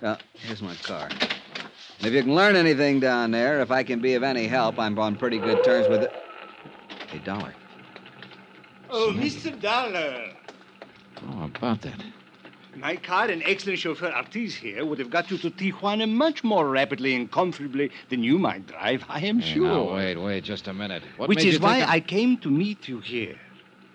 [0.01, 1.09] Well, here's my car.
[1.09, 4.79] And if you can learn anything down there, if I can be of any help,
[4.79, 6.11] I'm on pretty good terms with it.
[7.11, 7.53] Hey, Dollar.
[8.89, 9.59] Oh, Mr.
[9.61, 10.31] Dollar.
[11.29, 12.03] Oh, about that.
[12.75, 16.69] My car and excellent chauffeur Ortiz here would have got you to Tijuana much more
[16.69, 19.67] rapidly and comfortably than you might drive, I am Hey, sure.
[19.67, 21.03] now, wait, wait, just a minute.
[21.17, 23.37] What Which is you why think I came to meet you here.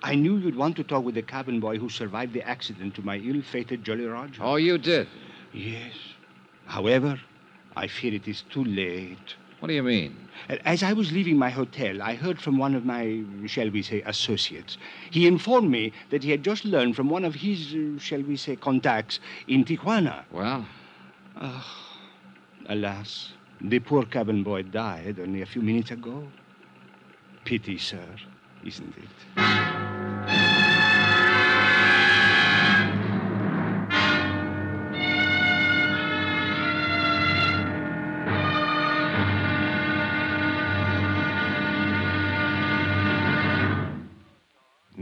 [0.07, 3.03] I knew you'd want to talk with the cabin boy who survived the accident to
[3.03, 4.41] my ill-fated Jolly Roger.
[4.41, 5.09] Oh, you did?
[5.53, 5.95] Yes.
[6.67, 7.21] However,
[7.75, 9.35] I fear it is too late.
[9.59, 10.17] What do you mean?
[10.65, 14.01] As I was leaving my hotel, I heard from one of my, shall we say,
[14.03, 14.79] associates.
[15.11, 18.37] He informed me that he had just learned from one of his, uh, shall we
[18.37, 20.23] say, contacts in Tijuana.
[20.31, 20.65] Well?
[21.37, 21.67] Ah,
[22.69, 26.29] alas, the poor cabin boy died only a few minutes ago.
[27.45, 28.07] Pity, sir,
[28.65, 29.96] isn't it?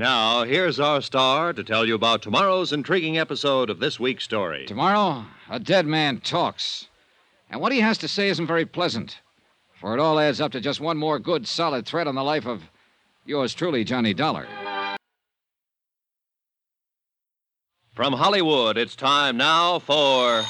[0.04, 4.66] Now, here's our star to tell you about tomorrow's intriguing episode of this week's story.
[4.66, 6.88] Tomorrow, a dead man talks.
[7.48, 9.20] And what he has to say isn't very pleasant.
[9.80, 12.46] For it all adds up to just one more good, solid thread on the life
[12.46, 12.64] of
[13.24, 14.46] yours truly, Johnny Dollar.
[17.94, 20.44] From Hollywood, it's time now for.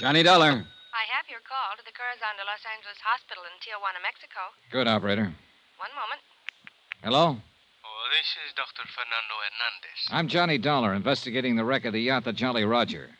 [0.00, 0.48] Johnny Dollar.
[0.48, 4.40] I have your call to the Corazon de Los Angeles Hospital in Tijuana, Mexico.
[4.72, 5.34] Good, operator.
[5.76, 6.22] One moment.
[7.02, 7.30] Hello?
[7.30, 8.82] Oh, this is Dr.
[8.90, 10.00] Fernando Hernandez.
[10.10, 13.10] I'm Johnny Dollar, investigating the wreck of the yacht, the Jolly Roger.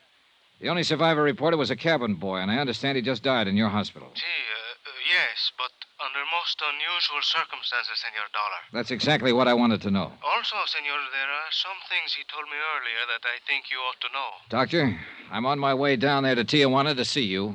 [0.61, 3.57] The only survivor reported was a cabin boy, and I understand he just died in
[3.57, 4.11] your hospital.
[4.15, 5.71] Gee, uh, uh, yes, but
[6.05, 8.61] under most unusual circumstances, Senor Dollar.
[8.73, 10.11] That's exactly what I wanted to know.
[10.27, 14.01] Also, Senor, there are some things he told me earlier that I think you ought
[14.01, 14.31] to know.
[14.49, 14.99] Doctor,
[15.31, 17.55] I'm on my way down there to Tijuana to see you.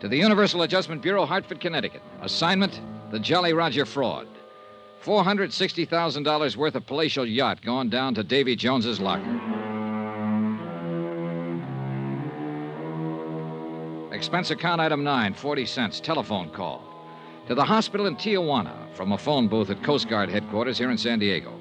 [0.00, 2.02] To the Universal Adjustment Bureau, Hartford, Connecticut.
[2.20, 2.80] Assignment
[3.10, 4.28] The Jolly Roger Fraud.
[5.02, 9.40] $460,000 worth of palatial yacht gone down to Davy Jones's locker.
[14.12, 16.82] Expense account item 9, 40 cents, telephone call.
[17.48, 20.98] To the hospital in Tijuana from a phone booth at Coast Guard headquarters here in
[20.98, 21.58] San Diego.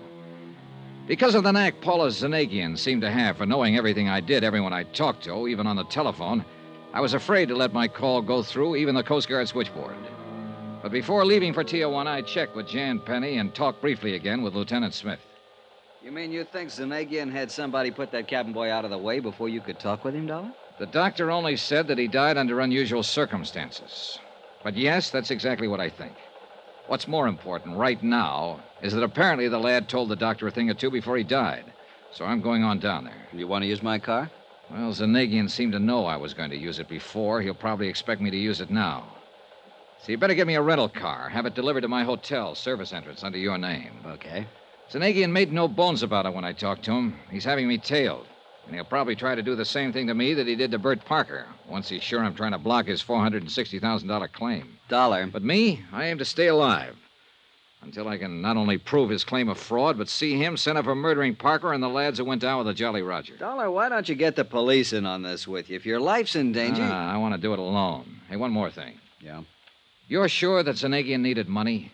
[1.08, 4.74] Because of the knack Paulus Zanagian seemed to have for knowing everything I did, everyone
[4.74, 6.43] I talked to, even on the telephone,
[6.95, 9.97] I was afraid to let my call go through, even the Coast Guard switchboard.
[10.81, 14.55] But before leaving for Tijuana, I checked with Jan Penny and talked briefly again with
[14.55, 15.19] Lieutenant Smith.
[16.01, 19.19] You mean you think Zanagian had somebody put that cabin boy out of the way
[19.19, 20.53] before you could talk with him, Dollar?
[20.79, 24.17] The doctor only said that he died under unusual circumstances.
[24.63, 26.13] But yes, that's exactly what I think.
[26.88, 30.69] What's more important right now is that apparently the lad told the doctor a thing
[30.69, 31.65] or two before he died.
[32.13, 33.27] So I'm going on down there.
[33.34, 34.31] You want to use my car?
[34.71, 37.41] Well, Zanagian seemed to know I was going to use it before.
[37.41, 39.06] He'll probably expect me to use it now.
[40.01, 41.30] So you better get me a rental car.
[41.30, 43.91] Have it delivered to my hotel, service entrance, under your name.
[44.06, 44.45] Okay.
[44.91, 47.19] Zanagian made no bones about it when I talked to him.
[47.32, 48.28] He's having me tailed.
[48.65, 50.80] And he'll probably try to do the same thing to me that he did to
[50.80, 54.78] Bert Parker, once he's sure I'm trying to block his $460,000 claim.
[54.89, 55.28] Dollar.
[55.28, 56.95] But me, I aim to stay alive.
[57.86, 60.86] Until I can not only prove his claim of fraud, but see him sent up
[60.86, 63.38] for murdering Parker and the lads who went down with the Jolly Roger.
[63.38, 65.76] Dollar, why don't you get the police in on this with you?
[65.76, 66.82] If your life's in danger.
[66.82, 68.21] Ah, I want to do it alone.
[68.28, 69.00] Hey, one more thing.
[69.21, 69.43] Yeah.
[70.08, 71.91] You're sure that Zanagian needed money?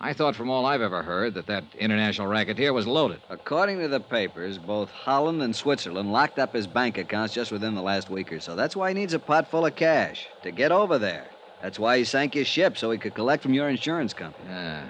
[0.00, 3.20] I thought from all I've ever heard that that international racketeer was loaded.
[3.28, 7.76] According to the papers, both Holland and Switzerland locked up his bank accounts just within
[7.76, 8.56] the last week or so.
[8.56, 11.28] That's why he needs a pot full of cash to get over there.
[11.62, 14.48] That's why he sank his ship so he could collect from your insurance company.
[14.48, 14.84] Yeah.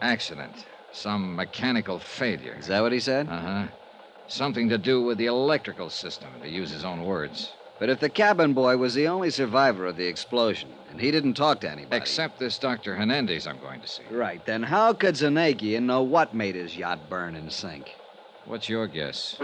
[0.00, 0.66] Accident.
[0.92, 2.56] Some mechanical failure.
[2.58, 3.28] Is that what he said?
[3.28, 3.66] Uh huh.
[4.28, 7.52] Something to do with the electrical system, to use his own words.
[7.78, 11.34] But if the cabin boy was the only survivor of the explosion, and he didn't
[11.34, 11.96] talk to anybody.
[11.96, 12.96] Except this Dr.
[12.96, 14.02] Hernandez I'm going to see.
[14.10, 17.94] Right, then how could Zanagian know what made his yacht burn and sink?
[18.46, 19.36] What's your guess?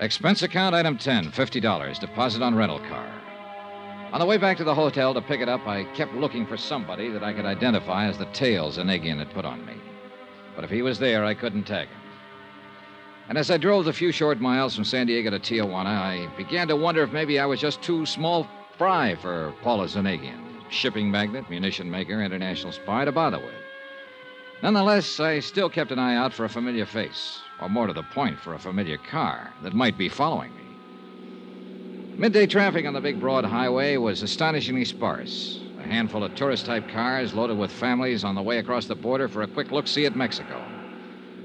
[0.00, 1.98] Expense account item 10, $50.
[2.00, 3.06] Deposit on rental car.
[4.14, 6.56] On the way back to the hotel to pick it up, I kept looking for
[6.56, 9.74] somebody that I could identify as the tail Zanagian had put on me.
[10.54, 11.98] But if he was there, I couldn't tag him.
[13.28, 16.68] And as I drove the few short miles from San Diego to Tijuana, I began
[16.68, 18.46] to wonder if maybe I was just too small
[18.78, 23.64] fry for Paulus Zanagian, shipping magnate, munition maker, international spy, to bother with.
[24.62, 28.04] Nonetheless, I still kept an eye out for a familiar face, or more to the
[28.04, 30.63] point, for a familiar car that might be following me.
[32.16, 35.60] Midday traffic on the big broad highway was astonishingly sparse.
[35.80, 39.26] A handful of tourist type cars loaded with families on the way across the border
[39.26, 40.62] for a quick look see at Mexico.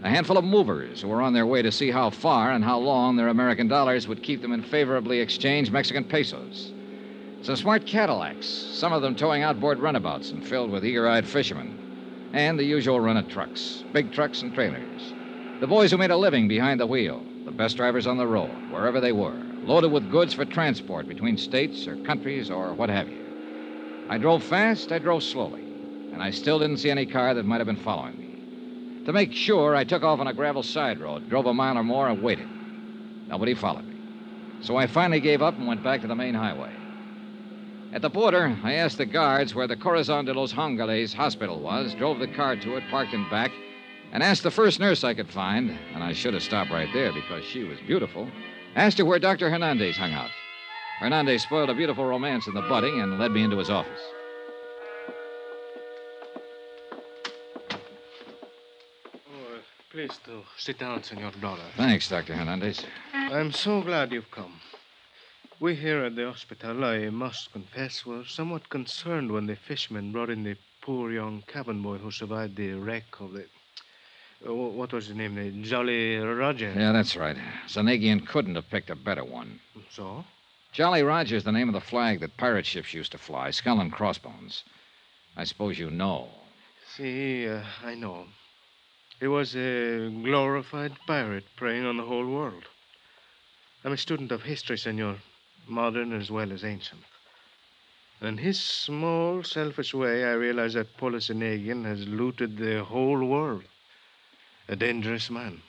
[0.03, 2.77] A handful of movers who were on their way to see how far and how
[2.77, 6.71] long their American dollars would keep them in favorably exchanged Mexican pesos.
[7.41, 11.73] Some smart Cadillacs, some of them towing outboard runabouts and filled with eager eyed fishermen.
[12.32, 15.13] And the usual run of trucks, big trucks and trailers.
[15.62, 18.71] The boys who made a living behind the wheel, the best drivers on the road,
[18.71, 23.10] wherever they were, loaded with goods for transport between states or countries or what have
[23.10, 23.17] you.
[24.10, 25.62] I drove fast, I drove slowly,
[26.13, 29.06] and I still didn't see any car that might have been following me.
[29.06, 31.84] To make sure, I took off on a gravel side road, drove a mile or
[31.84, 32.48] more, and waited.
[33.28, 33.95] Nobody followed me.
[34.62, 36.72] So I finally gave up and went back to the main highway.
[37.91, 41.95] At the border, I asked the guards where the Corazon de los Hongales hospital was,
[41.95, 43.52] drove the car to it, parked in back,
[44.12, 47.12] and asked the first nurse I could find, and I should have stopped right there
[47.13, 48.28] because she was beautiful,
[48.75, 49.49] asked her where Dr.
[49.49, 50.32] Hernandez hung out.
[50.99, 54.01] Hernandez spoiled a beautiful romance in the budding and led me into his office.
[59.15, 59.60] Oh,
[59.91, 61.63] please do sit down, Senor Dollar.
[61.77, 62.36] Thanks, Dr.
[62.36, 62.84] Hernandez.
[63.13, 64.60] I'm so glad you've come.
[65.62, 70.29] We here at the hospital, I must confess, were somewhat concerned when the fishermen brought
[70.29, 73.45] in the poor young cabin boy who survived the wreck of the.
[74.45, 75.36] Uh, wh- what was his name?
[75.36, 76.73] The Jolly Roger.
[76.75, 77.38] Yeah, that's right.
[77.67, 79.60] Zanagian couldn't have picked a better one.
[79.89, 80.23] So?
[80.71, 83.91] Jolly Roger's the name of the flag that pirate ships used to fly, skull and
[83.91, 84.63] crossbones.
[85.36, 86.30] I suppose you know.
[86.95, 88.28] See, uh, I know.
[89.19, 92.63] He was a glorified pirate preying on the whole world.
[93.84, 95.17] I'm a student of history, senor,
[95.67, 97.02] modern as well as ancient.
[98.21, 103.63] In his small, selfish way, I realize that Paulus Zanagian has looted the whole world.
[104.69, 105.63] A dangerous man.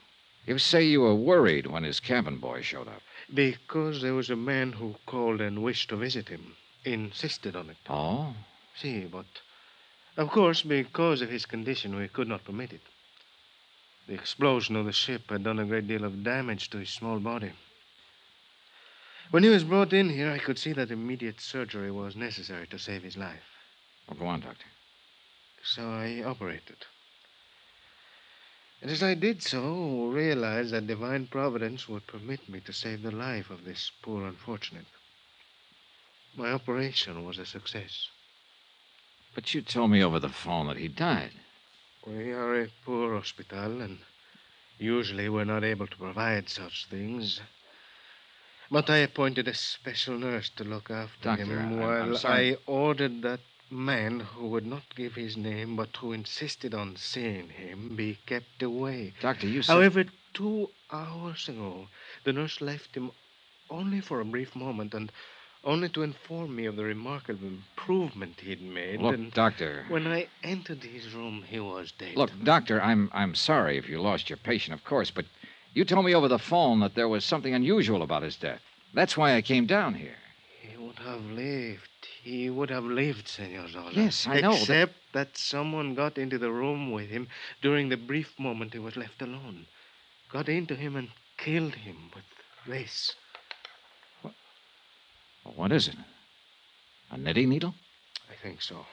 [0.47, 3.01] You say you were worried when his cabin boy showed up.
[3.33, 6.55] Because there was a man who called and wished to visit him.
[6.85, 7.79] Insisted on it.
[7.89, 8.35] Oh?
[8.77, 9.25] See, but
[10.19, 12.83] of course, because of his condition, we could not permit it.
[14.07, 17.21] The explosion of the ship had done a great deal of damage to his small
[17.21, 17.53] body.
[19.31, 22.79] When he was brought in here, I could see that immediate surgery was necessary to
[22.79, 23.49] save his life.
[24.07, 24.67] Well, go on, Doctor.
[25.63, 26.85] So I operated.
[28.83, 33.11] And as I did so, realized that divine providence would permit me to save the
[33.11, 34.87] life of this poor unfortunate.
[36.35, 38.09] My operation was a success.
[39.35, 41.33] But you told me over the phone that he died.
[42.07, 43.99] We are a poor hospital, and
[44.79, 47.41] usually we're not able to provide such things.
[48.71, 52.55] But I appointed a special nurse to look after Doctor, him I'm- while sorry.
[52.55, 57.49] I ordered that man who would not give his name but who insisted on seeing
[57.49, 59.13] him be kept away.
[59.21, 59.73] Doctor, you said.
[59.73, 60.05] However,
[60.35, 61.89] two hours ago,
[62.25, 63.11] the nurse left him
[63.71, 65.13] only for a brief moment and
[65.63, 69.01] only to inform me of the remarkable improvement he'd made.
[69.01, 69.85] Look, and Doctor.
[69.89, 72.17] when I entered his room, he was dead.
[72.17, 75.27] Look, Doctor, I'm I'm sorry if you lost your patient, of course, but
[75.75, 78.63] you told me over the phone that there was something unusual about his death.
[78.95, 80.17] That's why I came down here.
[81.05, 81.89] Have lived.
[82.23, 83.91] He would have lived, Senor Zola.
[83.93, 85.37] Yes, I know that- Except that...
[85.37, 87.29] someone got into the room with him
[87.63, 89.67] during the brief moment he was left alone.
[90.31, 91.09] Got into him and
[91.39, 92.25] killed him with
[92.67, 93.15] this.
[94.23, 94.35] What,
[95.57, 95.97] what is it?
[97.11, 97.75] A knitting needle?
[98.31, 98.87] I think so.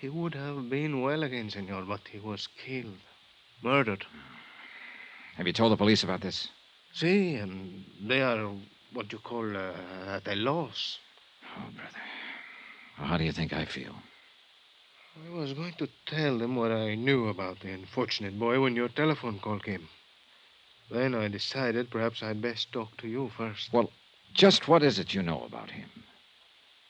[0.00, 2.98] He would have been well again, Senor, but he was killed.
[3.62, 4.06] Murdered.
[5.36, 6.48] Have you told the police about this?
[6.92, 8.50] See, and they are
[8.98, 10.98] what you call uh, at a loss.
[11.56, 12.02] Oh, brother.
[12.96, 13.94] How do you think I feel?
[15.24, 18.88] I was going to tell them what I knew about the unfortunate boy when your
[18.88, 19.88] telephone call came.
[20.90, 23.72] Then I decided perhaps I'd best talk to you first.
[23.72, 23.92] Well,
[24.34, 25.90] just what is it you know about him?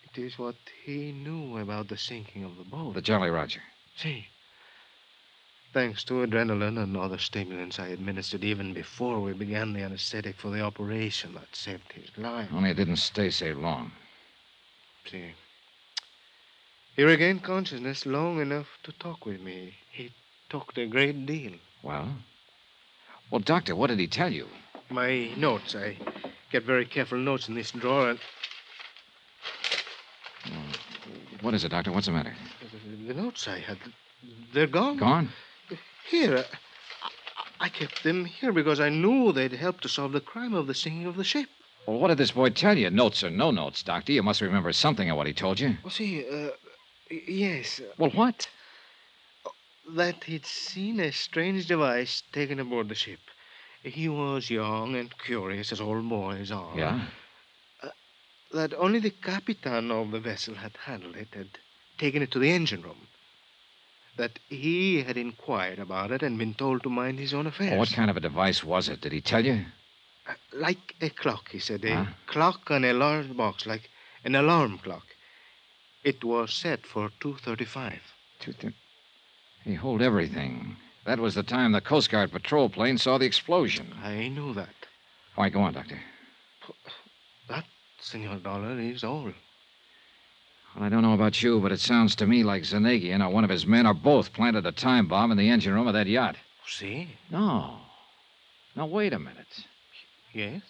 [0.04, 0.56] It is what
[0.86, 2.94] he knew about the sinking of the boat.
[2.94, 3.61] The Jolly Roger.
[3.96, 4.28] See,
[5.73, 10.51] Thanks to adrenaline and other stimulants I administered even before we began the anesthetic for
[10.51, 12.49] the operation that saved his life.
[12.53, 13.93] Only it didn't stay so long.
[15.11, 15.33] See.
[16.97, 19.75] He regained consciousness long enough to talk with me.
[19.91, 20.11] He
[20.49, 21.53] talked a great deal.
[21.83, 22.09] Well?
[23.31, 24.47] Well, Doctor, what did he tell you?
[24.89, 25.75] My notes.
[25.77, 25.99] I
[26.51, 28.19] kept very careful notes in this drawer, and
[31.43, 31.93] What is it, Doctor?
[31.93, 32.35] What's the matter?
[33.07, 33.79] the notes I had,
[34.53, 34.97] they're gone.
[34.97, 35.31] Gone?
[36.11, 36.44] Here.
[37.61, 40.66] I, I kept them here because I knew they'd help to solve the crime of
[40.66, 41.48] the sinking of the ship.
[41.86, 42.90] Well, what did this boy tell you?
[42.90, 44.12] Notes or no notes, Doctor?
[44.12, 45.76] You must remember something of what he told you.
[45.82, 46.50] Well, see, uh,
[47.11, 47.80] yes.
[47.80, 48.48] uh, Well, what?
[49.96, 53.20] That he'd seen a strange device taken aboard the ship.
[53.82, 56.76] He was young and curious, as all boys are.
[56.76, 57.06] Yeah?
[58.52, 61.59] That only the captain of the vessel had handled it, had
[61.98, 63.06] taken it to the engine room.
[64.19, 67.79] That he had inquired about it and been told to mind his own affairs.
[67.79, 69.01] What kind of a device was it?
[69.01, 69.64] Did he tell you?
[70.29, 71.85] Uh, like a clock, he said.
[71.85, 72.07] A Huh?
[72.27, 73.89] clock on a large box, like
[74.25, 75.07] an alarm clock.
[76.03, 78.01] It was set for 2.35.
[78.41, 78.55] Two
[79.64, 80.77] He hold everything.
[81.05, 83.95] That was the time the Coast Guard patrol plane saw the explosion.
[84.03, 84.75] I knew that.
[85.37, 86.01] Why, go on, Doctor.
[87.49, 87.64] That,
[88.01, 89.33] Senor Dollar, is all.
[90.79, 93.43] Well, I don't know about you, but it sounds to me like Zanagian or one
[93.43, 96.07] of his men or both planted a time bomb in the engine room of that
[96.07, 96.37] yacht.
[96.68, 97.09] See?
[97.33, 97.79] No.
[98.76, 99.64] Now, wait a minute.
[100.33, 100.62] Yes?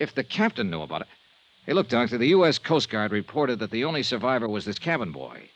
[0.00, 1.06] If the captain knew about it.
[1.64, 2.58] Hey, look, Doctor, the U.S.
[2.58, 5.48] Coast Guard reported that the only survivor was this cabin boy.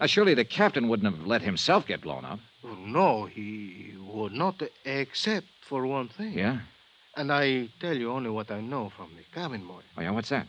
[0.00, 2.40] Now, surely the captain wouldn't have let himself get blown up.
[2.64, 6.38] No, he would not, except for one thing.
[6.38, 6.60] Yeah?
[7.18, 9.82] And I tell you only what I know from the cabin boy.
[9.98, 10.46] Oh, yeah, what's that?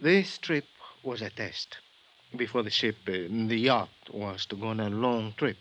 [0.00, 0.64] This trip
[1.02, 1.78] was a test.
[2.36, 5.56] Before the ship, uh, the yacht, was to go on a long trip.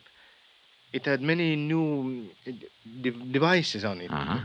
[0.94, 2.52] It had many new uh,
[3.02, 4.12] de- devices on it.
[4.12, 4.40] Uh huh.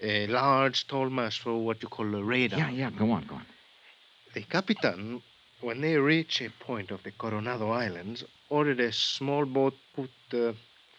[0.00, 2.58] A large, tall mast for what you call a radar.
[2.58, 3.46] Yeah, yeah, go on, go on.
[4.34, 5.22] The captain,
[5.60, 10.52] when they reached a point of the Coronado Islands, ordered a small boat put, uh,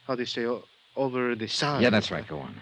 [0.08, 0.64] how do you say, o-
[0.96, 1.82] over the side.
[1.82, 2.62] Yeah, that's right, go on.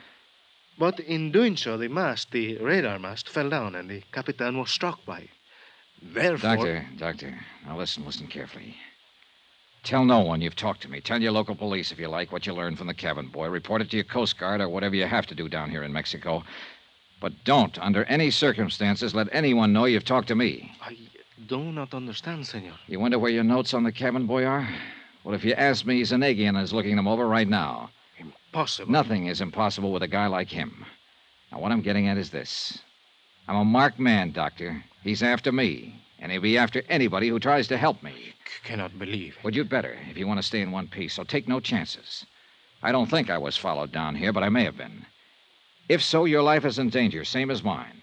[0.79, 4.71] But in doing so, the mast, the radar mast, fell down, and the captain was
[4.71, 5.29] struck by it.
[6.01, 8.75] Therefore, Doctor, doctor, now listen, listen carefully.
[9.83, 10.99] Tell no one you've talked to me.
[11.01, 13.47] Tell your local police, if you like, what you learned from the cabin boy.
[13.47, 15.91] Report it to your Coast Guard or whatever you have to do down here in
[15.91, 16.43] Mexico.
[17.19, 20.71] But don't, under any circumstances, let anyone know you've talked to me.
[20.81, 20.97] I
[21.47, 22.73] do not understand, senor.
[22.87, 24.67] You wonder where your notes on the cabin boy are?
[25.23, 27.89] Well, if you ask me, Zanagian is looking them over right now.
[28.17, 28.91] Impossible.
[28.91, 30.85] Nothing is impossible with a guy like him.
[31.51, 32.79] Now, what I'm getting at is this
[33.47, 34.83] I'm a marked man, Doctor.
[35.01, 38.13] He's after me, and he'll be after anybody who tries to help me.
[38.45, 39.37] C- cannot believe.
[39.43, 42.25] Well, you'd better if you want to stay in one piece, so take no chances.
[42.83, 45.05] I don't think I was followed down here, but I may have been.
[45.89, 48.01] If so, your life is in danger, same as mine.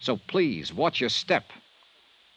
[0.00, 1.44] So please, watch your step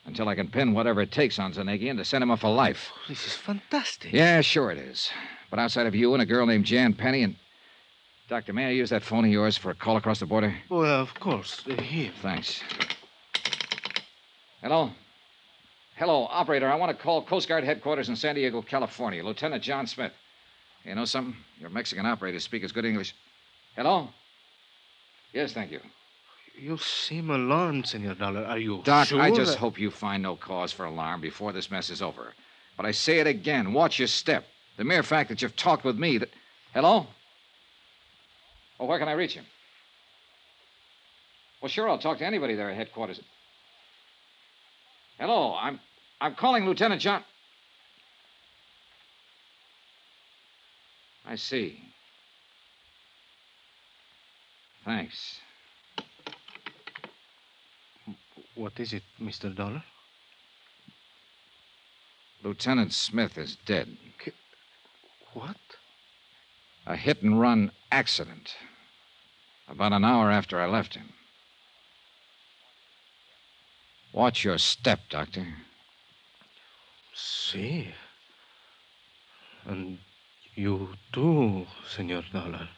[0.05, 2.91] until I can pin whatever it takes on Zanagian to send him off for life.
[3.07, 4.11] This is fantastic.
[4.11, 5.09] Yeah, sure it is.
[5.49, 7.35] But outside of you and a girl named Jan Penny and.
[8.29, 10.55] Doctor, may I use that phone of yours for a call across the border?
[10.69, 11.61] Well, of course.
[11.69, 12.11] Uh, here.
[12.21, 12.61] Thanks.
[14.63, 14.89] Hello?
[15.97, 16.71] Hello, operator.
[16.71, 19.21] I want to call Coast Guard headquarters in San Diego, California.
[19.21, 20.13] Lieutenant John Smith.
[20.85, 21.35] You know something?
[21.59, 23.13] Your Mexican operators speak as good English.
[23.75, 24.07] Hello?
[25.33, 25.81] Yes, thank you.
[26.57, 28.45] You seem alarmed, Senor Dollar.
[28.45, 31.51] Are you Doc, sure I just that- hope you find no cause for alarm before
[31.51, 32.33] this mess is over.
[32.77, 34.47] But I say it again watch your step.
[34.77, 36.29] The mere fact that you've talked with me that.
[36.73, 37.05] Hello?
[38.79, 39.45] Well, where can I reach him?
[41.61, 43.19] Well, sure, I'll talk to anybody there at headquarters.
[45.25, 45.79] Hello, I'm
[46.19, 47.23] I'm calling Lieutenant John.
[51.25, 51.79] I see.
[54.83, 55.39] Thanks.
[58.55, 59.55] What is it, Mr.
[59.55, 59.85] Dollar?
[62.43, 63.95] Lieutenant Smith is dead.
[65.31, 65.55] What?
[66.85, 68.57] A hit and run accident.
[69.69, 71.13] About an hour after I left him.
[74.13, 75.47] Watch your step, Doctor.
[77.15, 77.89] See.
[79.65, 79.97] And
[80.55, 82.69] you too, Senor Dollar.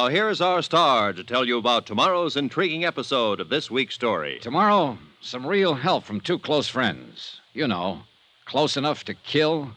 [0.00, 4.38] Now, here's our star to tell you about tomorrow's intriguing episode of this week's story.
[4.40, 7.42] Tomorrow, some real help from two close friends.
[7.52, 8.04] You know,
[8.46, 9.72] close enough to kill.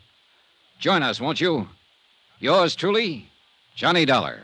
[0.79, 1.67] Join us, won't you?
[2.39, 3.31] Yours truly,
[3.75, 4.43] Johnny Dollar.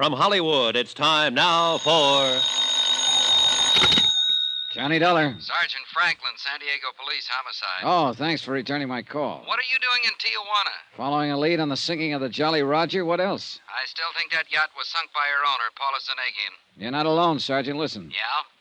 [0.00, 2.40] From Hollywood, it's time now for.
[4.72, 5.36] Johnny Dollar.
[5.38, 7.82] Sergeant Franklin, San Diego Police Homicide.
[7.84, 9.42] Oh, thanks for returning my call.
[9.44, 10.96] What are you doing in Tijuana?
[10.96, 13.60] Following a lead on the sinking of the Jolly Roger, what else?
[13.68, 16.80] I still think that yacht was sunk by her owner, Paulus Zanagian.
[16.80, 17.78] You're not alone, Sergeant.
[17.78, 18.10] Listen.
[18.10, 18.16] Yeah?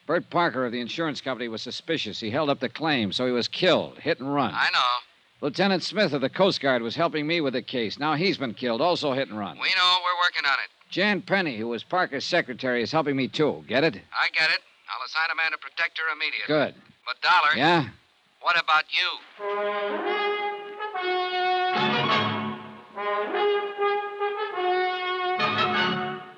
[0.08, 2.20] Bert Parker of the insurance company was suspicious.
[2.20, 4.52] He held up the claim, so he was killed, hit and run.
[4.54, 5.09] I know.
[5.42, 7.98] Lieutenant Smith of the Coast Guard was helping me with the case.
[7.98, 9.58] Now he's been killed, also hit and run.
[9.58, 9.98] We know.
[10.04, 10.70] We're working on it.
[10.90, 13.64] Jan Penny, who was Parker's secretary, is helping me too.
[13.68, 13.96] Get it?
[13.96, 14.60] I get it.
[14.90, 16.48] I'll assign a man to protect her immediately.
[16.48, 16.76] Good.
[17.06, 17.56] But, Dollar.
[17.56, 17.88] Yeah?
[18.42, 20.29] What about you?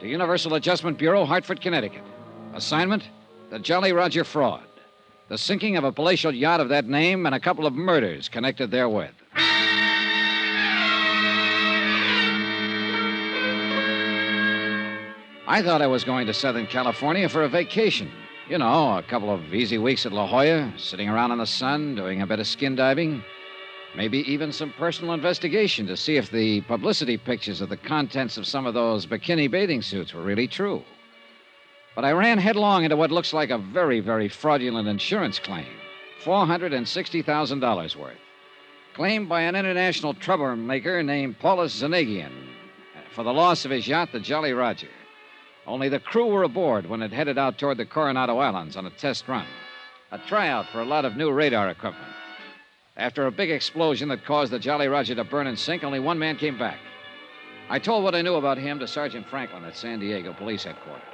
[0.00, 2.04] To Universal Adjustment Bureau, Hartford, Connecticut.
[2.54, 3.02] Assignment
[3.50, 4.62] The Jolly Roger fraud.
[5.28, 8.70] The sinking of a palatial yacht of that name and a couple of murders connected
[8.70, 9.10] therewith.
[15.48, 18.08] I thought I was going to Southern California for a vacation.
[18.48, 21.96] You know, a couple of easy weeks at La Jolla, sitting around in the sun,
[21.96, 23.24] doing a bit of skin diving.
[23.94, 28.46] Maybe even some personal investigation to see if the publicity pictures of the contents of
[28.46, 30.84] some of those bikini bathing suits were really true.
[31.94, 35.66] But I ran headlong into what looks like a very, very fraudulent insurance claim
[36.22, 38.16] $460,000 worth.
[38.94, 42.32] Claimed by an international troublemaker named Paulus Zanagian
[43.14, 44.88] for the loss of his yacht, the Jolly Roger.
[45.66, 48.90] Only the crew were aboard when it headed out toward the Coronado Islands on a
[48.90, 49.46] test run,
[50.12, 52.12] a tryout for a lot of new radar equipment.
[52.98, 56.18] After a big explosion that caused the Jolly Roger to burn and sink, only one
[56.18, 56.78] man came back.
[57.70, 61.04] I told what I knew about him to Sergeant Franklin at San Diego Police Headquarters.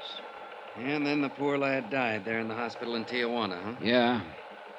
[0.79, 3.73] And then the poor lad died there in the hospital in Tijuana, huh?
[3.83, 4.23] Yeah,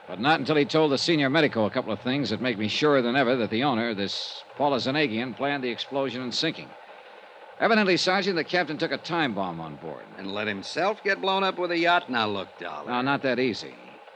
[0.08, 2.68] but not until he told the senior medico a couple of things that make me
[2.68, 6.70] surer than ever that the owner, this Paulus Zanagian, planned the explosion and sinking.
[7.60, 10.04] Evidently, Sergeant, the captain took a time bomb on board.
[10.18, 12.10] And let himself get blown up with a yacht?
[12.10, 12.90] Now, look, Dollar.
[12.90, 13.76] No, not that easy.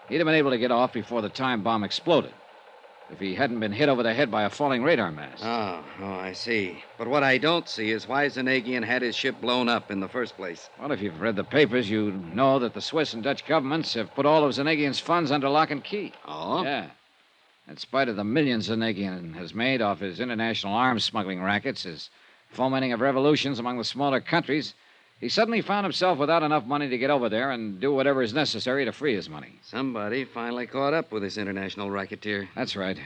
[0.10, 2.34] He'd have been able to get off before the time bomb exploded.
[3.12, 5.44] If he hadn't been hit over the head by a falling radar mast.
[5.44, 6.84] Oh, oh, I see.
[6.98, 10.08] But what I don't see is why Zanagian had his ship blown up in the
[10.08, 10.70] first place.
[10.80, 14.14] Well, if you've read the papers, you know that the Swiss and Dutch governments have
[14.14, 16.14] put all of Zanagian's funds under lock and key.
[16.28, 16.64] Oh?
[16.64, 16.88] Yeah.
[17.68, 22.10] In spite of the millions Zanagian has made off his international arms smuggling rackets, his
[22.52, 24.76] fomenting of revolutions among the smaller countries,
[25.20, 28.34] he suddenly found himself without enough money to get over there and do whatever is
[28.34, 29.60] necessary to free his money.
[29.64, 32.48] Somebody finally caught up with this international racketeer.
[32.56, 32.98] That's right.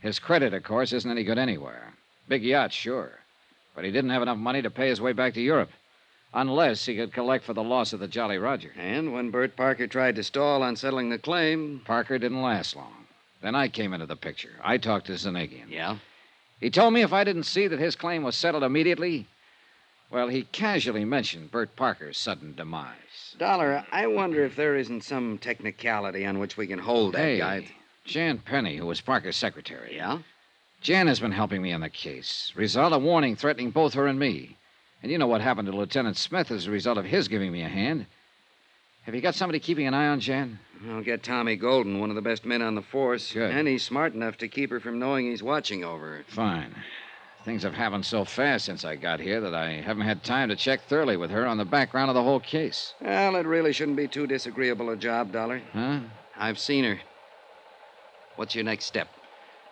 [0.00, 1.94] His credit, of course, isn't any good anywhere.
[2.28, 3.12] Big yacht, sure.
[3.76, 5.70] But he didn't have enough money to pay his way back to Europe.
[6.34, 8.72] Unless he could collect for the loss of the Jolly Roger.
[8.76, 11.82] And when Bert Parker tried to stall on settling the claim.
[11.84, 13.06] Parker didn't last long.
[13.42, 14.52] Then I came into the picture.
[14.64, 15.68] I talked to Zanagian.
[15.68, 15.98] Yeah?
[16.58, 19.26] He told me if I didn't see that his claim was settled immediately,
[20.12, 23.34] well, he casually mentioned Bert Parker's sudden demise.
[23.38, 27.38] Dollar, I wonder if there isn't some technicality on which we can hold that hey,
[27.38, 27.66] guy.
[28.04, 29.96] Jan Penny, who was Parker's secretary.
[29.96, 30.18] Yeah?
[30.82, 32.52] Jan has been helping me on the case.
[32.54, 34.58] Result, a warning threatening both her and me.
[35.02, 37.62] And you know what happened to Lieutenant Smith as a result of his giving me
[37.62, 38.06] a hand.
[39.04, 40.58] Have you got somebody keeping an eye on Jan?
[40.88, 43.32] I'll get Tommy Golden, one of the best men on the force.
[43.32, 43.50] Good.
[43.50, 46.24] And he's smart enough to keep her from knowing he's watching over her.
[46.28, 46.74] Fine.
[47.44, 50.56] Things have happened so fast since I got here that I haven't had time to
[50.56, 52.94] check thoroughly with her on the background of the whole case.
[53.00, 55.60] Well, it really shouldn't be too disagreeable a job, Dollar.
[55.72, 56.00] Huh?
[56.36, 57.00] I've seen her.
[58.36, 59.08] What's your next step?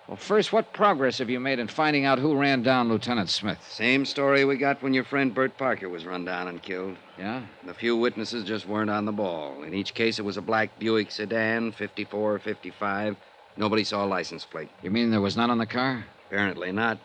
[0.08, 3.64] Well, first, what progress have you made in finding out who ran down Lieutenant Smith?
[3.70, 6.96] Same story we got when your friend Bert Parker was run down and killed.
[7.16, 7.42] Yeah?
[7.64, 9.62] The few witnesses just weren't on the ball.
[9.62, 13.16] In each case, it was a black Buick sedan, 54 or 55.
[13.56, 14.70] Nobody saw a license plate.
[14.82, 16.04] You mean there was none on the car?
[16.26, 16.98] Apparently not.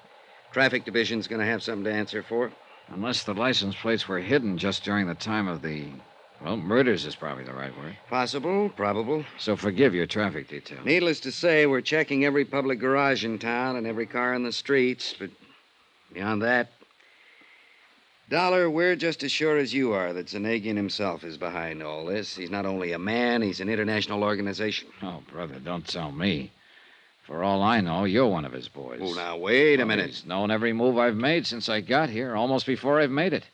[0.55, 2.49] Traffic Division's going to have something to answer for.
[2.87, 5.87] Unless the license plates were hidden just during the time of the.
[6.41, 7.97] Well, murders is probably the right word.
[8.09, 9.25] Possible, probable.
[9.37, 10.77] So forgive your traffic detail.
[10.85, 14.53] Needless to say, we're checking every public garage in town and every car in the
[14.53, 15.29] streets, but
[16.13, 16.69] beyond that.
[18.29, 22.33] Dollar, we're just as sure as you are that Zanagian himself is behind all this.
[22.33, 24.87] He's not only a man, he's an international organization.
[25.03, 26.53] Oh, brother, don't tell me.
[27.25, 28.99] For all I know, you're one of his boys.
[29.01, 30.07] Oh, now, wait a Well, minute.
[30.07, 33.45] He's known every move I've made since I got here, almost before I've made it.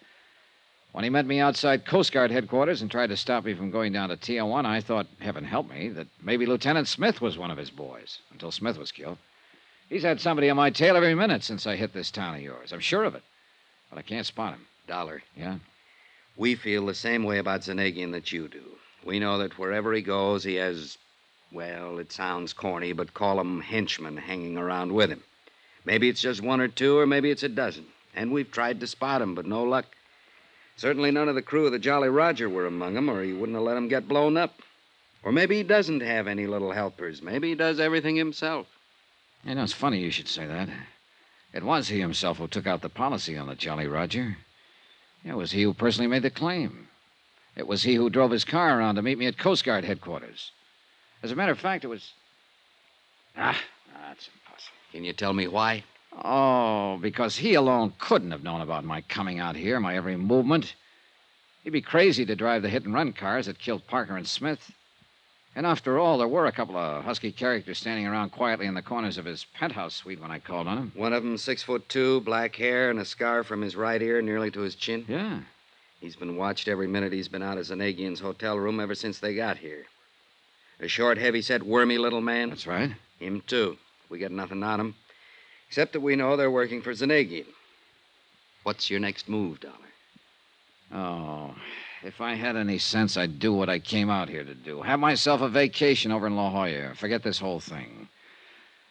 [0.92, 3.94] When he met me outside Coast Guard headquarters and tried to stop me from going
[3.94, 7.58] down to Tijuana, I thought, heaven help me, that maybe Lieutenant Smith was one of
[7.58, 9.18] his boys, until Smith was killed.
[9.88, 12.74] He's had somebody on my tail every minute since I hit this town of yours.
[12.74, 13.24] I'm sure of it.
[13.90, 14.66] But I can't spot him.
[14.88, 15.24] Dollar.
[15.38, 15.60] Yeah?
[16.36, 18.64] We feel the same way about Zanagian that you do.
[19.06, 20.98] We know that wherever he goes, he has,
[21.52, 25.24] well, it sounds corny, but call them henchmen hanging around with him.
[25.86, 27.86] Maybe it's just one or two, or maybe it's a dozen.
[28.16, 29.86] And we've tried to spot him, but no luck.
[30.78, 33.56] Certainly none of the crew of the Jolly Roger were among 'em, or he wouldn't
[33.56, 34.62] have let 'em get blown up.
[35.24, 37.22] Or maybe he doesn't have any little helpers.
[37.22, 38.68] Maybe he does everything himself.
[39.44, 40.70] You know, it's funny you should say that.
[41.54, 44.38] It was he himself who took out the policy on the Jolly Roger.
[45.24, 46.88] It was he who personally made the claim.
[47.56, 50.52] It was he who drove his car around to meet me at Coast Guard headquarters.
[51.24, 52.14] As a matter of fact, it was.
[53.38, 53.60] Ah,
[54.08, 54.78] that's impossible.
[54.92, 55.84] Can you tell me why?
[56.24, 60.76] Oh, because he alone couldn't have known about my coming out here, my every movement.
[61.64, 64.72] He'd be crazy to drive the hit and run cars that killed Parker and Smith.
[65.56, 68.82] And after all, there were a couple of husky characters standing around quietly in the
[68.82, 70.92] corners of his penthouse suite when I called on him.
[70.96, 74.22] One of them, six foot two, black hair, and a scar from his right ear
[74.22, 75.06] nearly to his chin.
[75.08, 75.42] Yeah.
[76.00, 79.36] He's been watched every minute he's been out of Zanagian's hotel room ever since they
[79.36, 79.86] got here.
[80.82, 82.50] A short, heavy-set, wormy little man.
[82.50, 82.92] That's right.
[83.20, 83.78] Him, too.
[84.10, 84.96] We got nothing on him.
[85.68, 87.46] Except that we know they're working for Zanagian.
[88.64, 89.76] What's your next move, Dollar?
[90.94, 91.56] Oh,
[92.04, 94.82] if I had any sense, I'd do what I came out here to do.
[94.82, 96.94] Have myself a vacation over in La Jolla.
[96.96, 98.10] Forget this whole thing.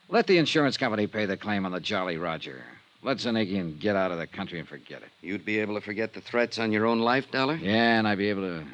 [0.09, 2.64] Let the insurance company pay the claim on the Jolly Roger.
[3.03, 5.09] Let Zanagian get out of the country and forget it.
[5.22, 7.57] You'd be able to forget the threats on your own life, Dollar?
[7.57, 8.64] Yeah, and I'd be able to.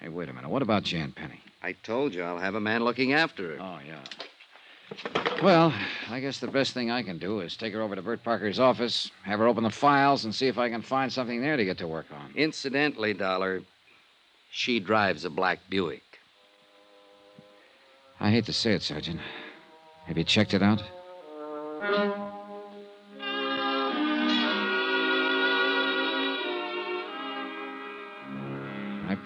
[0.00, 0.50] Hey, wait a minute.
[0.50, 1.40] What about Jan Penny?
[1.68, 3.62] I told you I'll have a man looking after her.
[3.62, 5.42] Oh, yeah.
[5.42, 5.74] Well,
[6.08, 8.58] I guess the best thing I can do is take her over to Bert Parker's
[8.58, 11.64] office, have her open the files, and see if I can find something there to
[11.66, 12.32] get to work on.
[12.34, 13.60] Incidentally, Dollar,
[14.50, 16.20] she drives a black Buick.
[18.18, 19.20] I hate to say it, Sergeant.
[20.06, 20.82] Have you checked it out?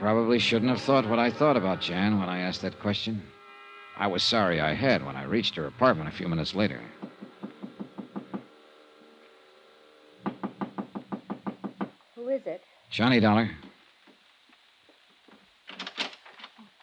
[0.02, 3.22] Probably shouldn't have thought what I thought about Jan when I asked that question.
[3.96, 6.80] I was sorry I had when I reached her apartment a few minutes later.
[12.16, 12.62] Who is it?
[12.90, 13.48] Johnny Dollar.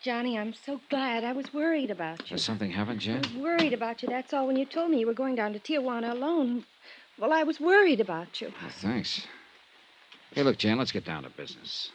[0.01, 1.25] Johnny, I'm so glad.
[1.25, 2.35] I was worried about you.
[2.35, 3.21] Has something happened, I Jan?
[3.21, 4.07] was worried about you.
[4.07, 4.47] That's all.
[4.47, 6.63] When you told me you were going down to Tijuana alone,
[7.17, 8.53] well, I was worried about you.
[8.63, 9.27] Oh, thanks.
[10.31, 11.91] Hey, look, Jan, let's get down to business.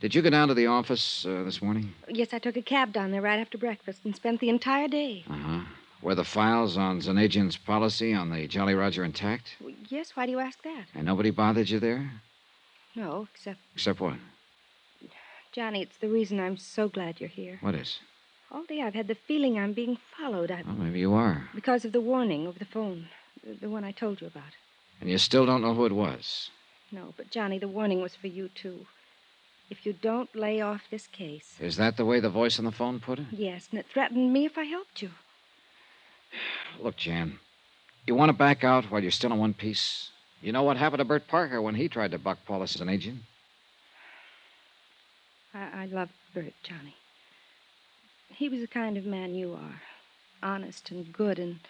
[0.00, 1.94] Did you go down to the office uh, this morning?
[2.08, 5.24] Yes, I took a cab down there right after breakfast and spent the entire day.
[5.28, 5.60] Uh huh.
[6.02, 9.56] Were the files on Zanagian's policy on the Jolly Roger intact?
[9.60, 10.86] Well, yes, why do you ask that?
[10.94, 12.10] And nobody bothered you there?
[12.94, 14.14] No, except, Except what?
[15.52, 17.58] Johnny, it's the reason I'm so glad you're here.
[17.62, 18.00] What is?
[18.50, 20.50] All day I've had the feeling I'm being followed.
[20.50, 21.48] I, Well, maybe you are.
[21.54, 23.08] because of the warning over the phone,
[23.42, 24.52] the, the one I told you about.
[25.00, 26.50] And you still don't know who it was.
[26.92, 28.86] No, but Johnny, the warning was for you, too.
[29.70, 31.56] If you don't lay off this case.
[31.60, 33.26] Is that the way the voice on the phone put it?
[33.30, 35.10] Yes, and it threatened me if I helped you.
[36.80, 37.38] Look, Jan,
[38.06, 40.10] you want to back out while you're still in one piece?
[40.42, 43.20] You know what happened to Bert Parker when he tried to buck Paulus Zanagian?
[45.54, 46.96] I, I love Bert, Johnny.
[48.28, 49.80] He was the kind of man you are
[50.42, 51.60] honest and good and.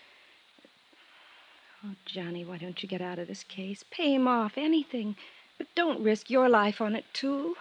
[1.85, 3.85] Oh, Johnny, why don't you get out of this case?
[3.91, 5.17] Pay him off, anything.
[5.59, 7.57] But don't risk your life on it, too.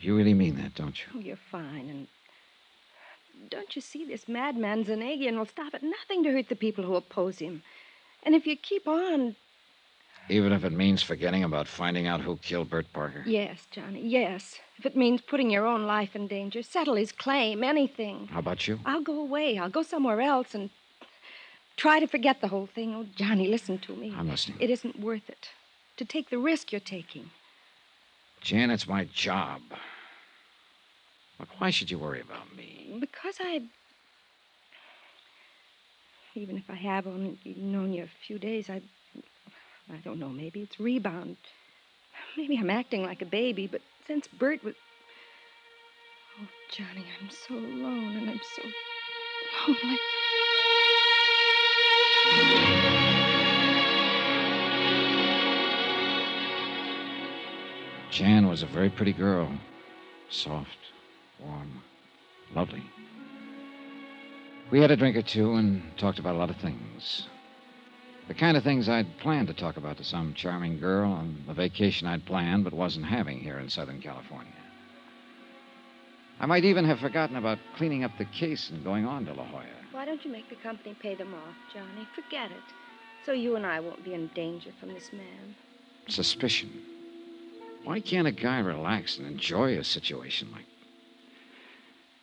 [0.00, 1.06] You really mean that, don't you?
[1.14, 2.06] Oh, you're fine, and.
[3.50, 6.96] Don't you see this madman Zanagian will stop at nothing to hurt the people who
[6.96, 7.62] oppose him?
[8.24, 9.36] And if you keep on.
[10.28, 13.22] Even if it means forgetting about finding out who killed Bert Parker.
[13.24, 14.58] Yes, Johnny, yes.
[14.76, 18.26] If it means putting your own life in danger, settle his claim, anything.
[18.26, 18.80] How about you?
[18.84, 19.56] I'll go away.
[19.56, 20.70] I'll go somewhere else and
[21.76, 22.94] try to forget the whole thing.
[22.94, 24.12] Oh, Johnny, listen to me.
[24.16, 24.58] I'm listening.
[24.60, 25.50] It isn't worth it
[25.96, 27.30] to take the risk you're taking.
[28.40, 29.60] Jan, it's my job.
[31.38, 32.96] Look, why should you worry about me?
[33.00, 33.62] Because I.
[36.34, 38.82] Even if I have only known you a few days, I.
[39.90, 40.28] I don't know.
[40.28, 41.36] Maybe it's rebound.
[42.36, 44.74] Maybe I'm acting like a baby, but since Bert was.
[46.40, 48.62] Oh, Johnny, I'm so alone and I'm so
[49.66, 49.98] lonely.
[58.18, 59.48] Jan was a very pretty girl.
[60.28, 60.76] Soft,
[61.40, 61.80] warm,
[62.52, 62.82] lovely.
[64.72, 67.28] We had a drink or two and talked about a lot of things.
[68.26, 71.54] The kind of things I'd planned to talk about to some charming girl on the
[71.54, 74.50] vacation I'd planned but wasn't having here in Southern California.
[76.40, 79.44] I might even have forgotten about cleaning up the case and going on to La
[79.44, 79.62] Jolla.
[79.92, 82.08] Why don't you make the company pay them off, Johnny?
[82.16, 82.74] Forget it.
[83.24, 85.54] So you and I won't be in danger from this man.
[86.08, 86.97] Suspicion.
[87.88, 90.66] Why can't a guy relax and enjoy a situation like.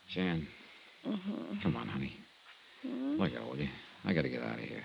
[0.09, 0.47] Jan,
[1.07, 1.59] Mm-hmm.
[1.63, 2.13] come on, honey.
[2.83, 3.19] Hmm?
[3.19, 3.69] Look out, will you?
[4.03, 4.83] I gotta get out of here.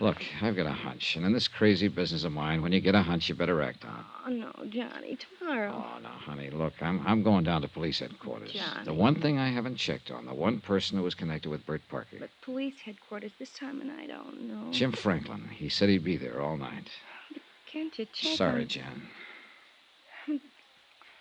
[0.00, 2.94] Look, I've got a hunch, and in this crazy business of mine, when you get
[2.96, 4.04] a hunch, you better act on it.
[4.26, 5.72] Oh, no, Johnny, tomorrow.
[5.72, 8.50] Oh, no, honey, look, I'm, I'm going down to police headquarters.
[8.52, 8.84] Johnny.
[8.84, 11.82] The one thing I haven't checked on, the one person who was connected with Bert
[11.88, 12.16] Parker.
[12.18, 14.72] But police headquarters this time of night, I don't know.
[14.72, 15.48] Jim Franklin.
[15.54, 16.88] He said he'd be there all night.
[17.72, 19.02] Can't you check Sorry, on- Jan.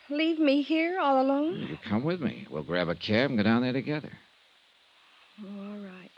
[0.09, 1.67] Leave me here all alone?
[1.69, 2.45] You come with me.
[2.49, 4.11] We'll grab a cab and go down there together.
[5.41, 6.11] Oh, all right.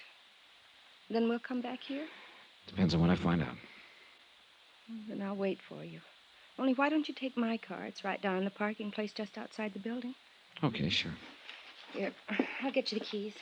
[1.09, 2.05] Then we'll come back here?
[2.67, 3.55] Depends on what I find out.
[5.07, 5.99] Then I'll wait for you.
[6.57, 7.86] Only why don't you take my car?
[7.86, 10.15] It's right down in the parking place just outside the building.
[10.63, 11.11] Okay, sure.
[11.93, 12.11] Here,
[12.63, 13.33] I'll get you the keys.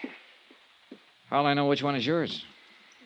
[1.30, 2.44] How'll I know which one is yours?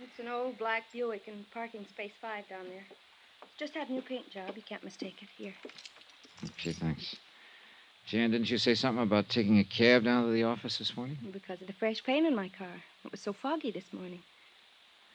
[0.01, 2.85] It's an old black Buick in parking space five down there.
[3.59, 4.53] Just had a new paint job.
[4.55, 5.29] You can't mistake it.
[5.37, 5.53] Here.
[6.43, 7.15] Okay, thanks.
[8.07, 11.17] Jan, didn't you say something about taking a cab down to the office this morning?
[11.33, 12.81] Because of the fresh paint in my car.
[13.03, 14.23] It was so foggy this morning.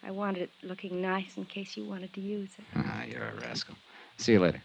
[0.02, 2.64] I wanted it looking nice in case you wanted to use it.
[2.76, 3.76] Ah, you're a rascal.
[4.18, 4.62] See you later.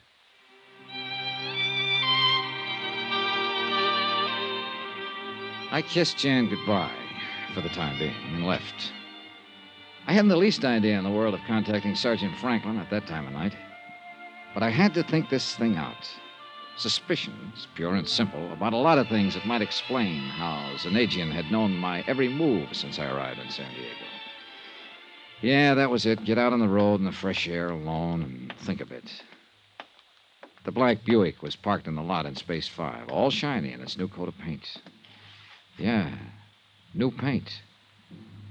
[5.71, 6.91] I kissed Jan goodbye
[7.53, 8.91] for the time being and left.
[10.05, 13.25] I hadn't the least idea in the world of contacting Sergeant Franklin at that time
[13.25, 13.55] of night.
[14.53, 16.09] But I had to think this thing out.
[16.77, 21.51] Suspicions, pure and simple, about a lot of things that might explain how Zanagian had
[21.51, 24.05] known my every move since I arrived in San Diego.
[25.41, 26.23] Yeah, that was it.
[26.23, 29.11] Get out on the road in the fresh air alone and think a bit.
[30.65, 33.97] The black Buick was parked in the lot in Space 5, all shiny in its
[33.97, 34.79] new coat of paint.
[35.77, 36.13] Yeah,
[36.93, 37.61] new paint.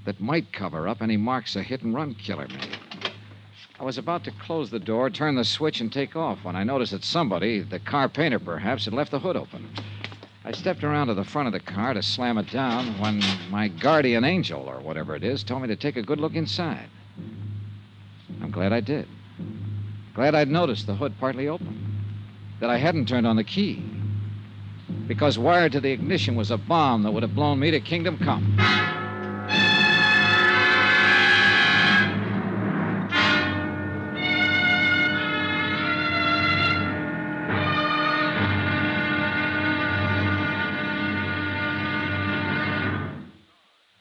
[0.05, 2.79] That might cover up any marks a hit and run killer made.
[3.79, 6.65] I was about to close the door, turn the switch, and take off when I
[6.65, 9.69] noticed that somebody, the car painter perhaps, had left the hood open.
[10.47, 13.21] I stepped around to the front of the car to slam it down when
[13.51, 16.89] my guardian angel, or whatever it is, told me to take a good look inside.
[18.41, 19.09] I'm glad I did.
[20.15, 21.83] Glad I'd noticed the hood partly open.
[22.61, 23.85] That I hadn't turned on the key.
[25.07, 28.17] Because wired to the ignition was a bomb that would have blown me to kingdom
[28.17, 28.57] come.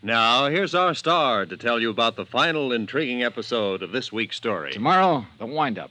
[0.06, 4.38] Now, here's our star to tell you about the final intriguing episode of this week's
[4.38, 4.72] story.
[4.72, 5.90] Tomorrow, the windup,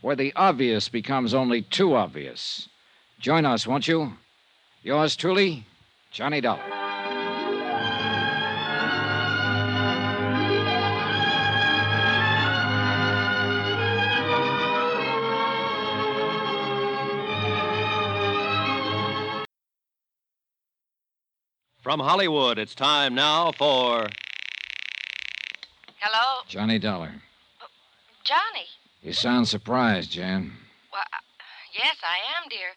[0.00, 2.68] where the obvious becomes only too obvious.
[3.20, 4.14] Join us, won't you?
[4.82, 5.64] Yours truly,
[6.10, 6.81] Johnny Dollar.
[21.92, 24.08] From Hollywood, it's time now for.
[25.98, 26.40] Hello?
[26.48, 27.12] Johnny Dollar.
[28.24, 28.64] Johnny?
[29.02, 30.52] You sound surprised, Jan.
[30.90, 31.20] Well, uh,
[31.74, 32.68] yes, I am, dear.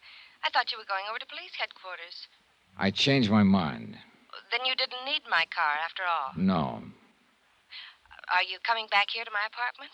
[0.43, 2.28] I thought you were going over to police headquarters.
[2.78, 3.95] I changed my mind.
[4.51, 6.34] Then you didn't need my car after all.
[6.36, 6.84] No.
[8.36, 9.93] Are you coming back here to my apartment?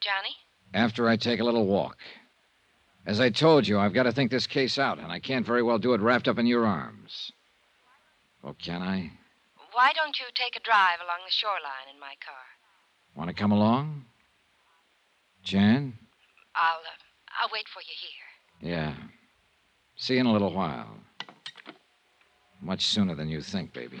[0.00, 0.36] Johnny?
[0.72, 1.96] After I take a little walk.
[3.04, 5.64] As I told you, I've got to think this case out, and I can't very
[5.64, 7.32] well do it wrapped up in your arms.
[8.46, 9.10] Oh, can I?
[9.72, 12.44] Why don't you take a drive along the shoreline in my car?
[13.16, 14.04] Want to come along?
[15.42, 15.98] Jan?
[16.54, 18.72] I'll, uh, I'll wait for you here.
[18.72, 18.94] Yeah.
[19.96, 20.96] See you in a little while.
[22.62, 24.00] Much sooner than you think, baby.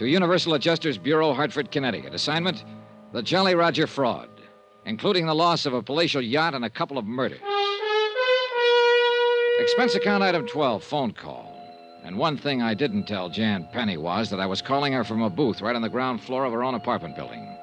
[0.00, 2.14] To Universal Adjusters Bureau, Hartford, Connecticut.
[2.14, 2.64] Assignment
[3.12, 4.30] The Jolly Roger fraud,
[4.86, 7.42] including the loss of a palatial yacht and a couple of murders.
[9.58, 11.54] Expense account item 12, phone call.
[12.02, 15.20] And one thing I didn't tell Jan Penny was that I was calling her from
[15.20, 17.54] a booth right on the ground floor of her own apartment building.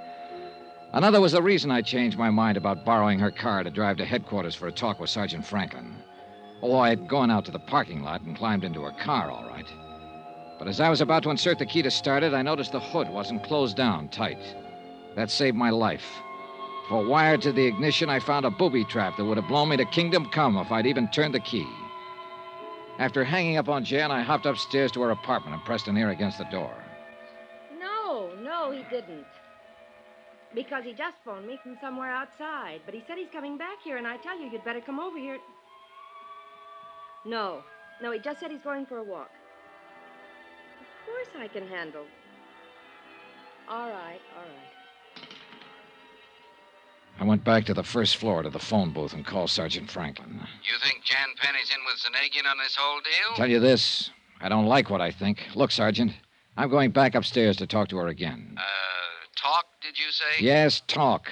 [0.93, 4.05] Another was the reason I changed my mind about borrowing her car to drive to
[4.05, 5.95] headquarters for a talk with Sergeant Franklin.
[6.61, 9.49] Oh, I had gone out to the parking lot and climbed into her car, all
[9.49, 9.65] right.
[10.57, 12.79] But as I was about to insert the key to start it, I noticed the
[12.79, 14.41] hood wasn't closed down tight.
[15.15, 16.05] That saved my life.
[16.89, 19.77] For wired to the ignition, I found a booby trap that would have blown me
[19.77, 21.67] to kingdom come if I'd even turned the key.
[22.97, 26.09] After hanging up on Jan, I hopped upstairs to her apartment and pressed an ear
[26.09, 26.73] against the door.
[27.79, 29.25] No, no, he didn't.
[30.55, 32.81] Because he just phoned me from somewhere outside.
[32.85, 35.19] But he said he's coming back here, and I tell you, you'd better come over
[35.19, 35.37] here.
[37.25, 37.61] No,
[38.01, 39.29] no, he just said he's going for a walk.
[41.27, 42.05] Of course I can handle.
[43.69, 45.27] All right, all right.
[47.19, 50.39] I went back to the first floor to the phone booth and called Sergeant Franklin.
[50.63, 53.35] You think Jan Penny's in with Zanagian on this whole deal?
[53.35, 55.47] Tell you this, I don't like what I think.
[55.55, 56.11] Look, Sergeant,
[56.55, 58.55] I'm going back upstairs to talk to her again.
[58.55, 58.61] Uh,
[59.35, 60.43] talk, did you say?
[60.43, 61.27] Yes, talk.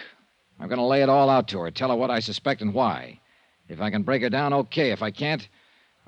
[0.59, 2.73] I'm going to lay it all out to her, tell her what I suspect and
[2.73, 3.19] why.
[3.69, 4.91] If I can break her down, okay.
[4.91, 5.47] If I can't,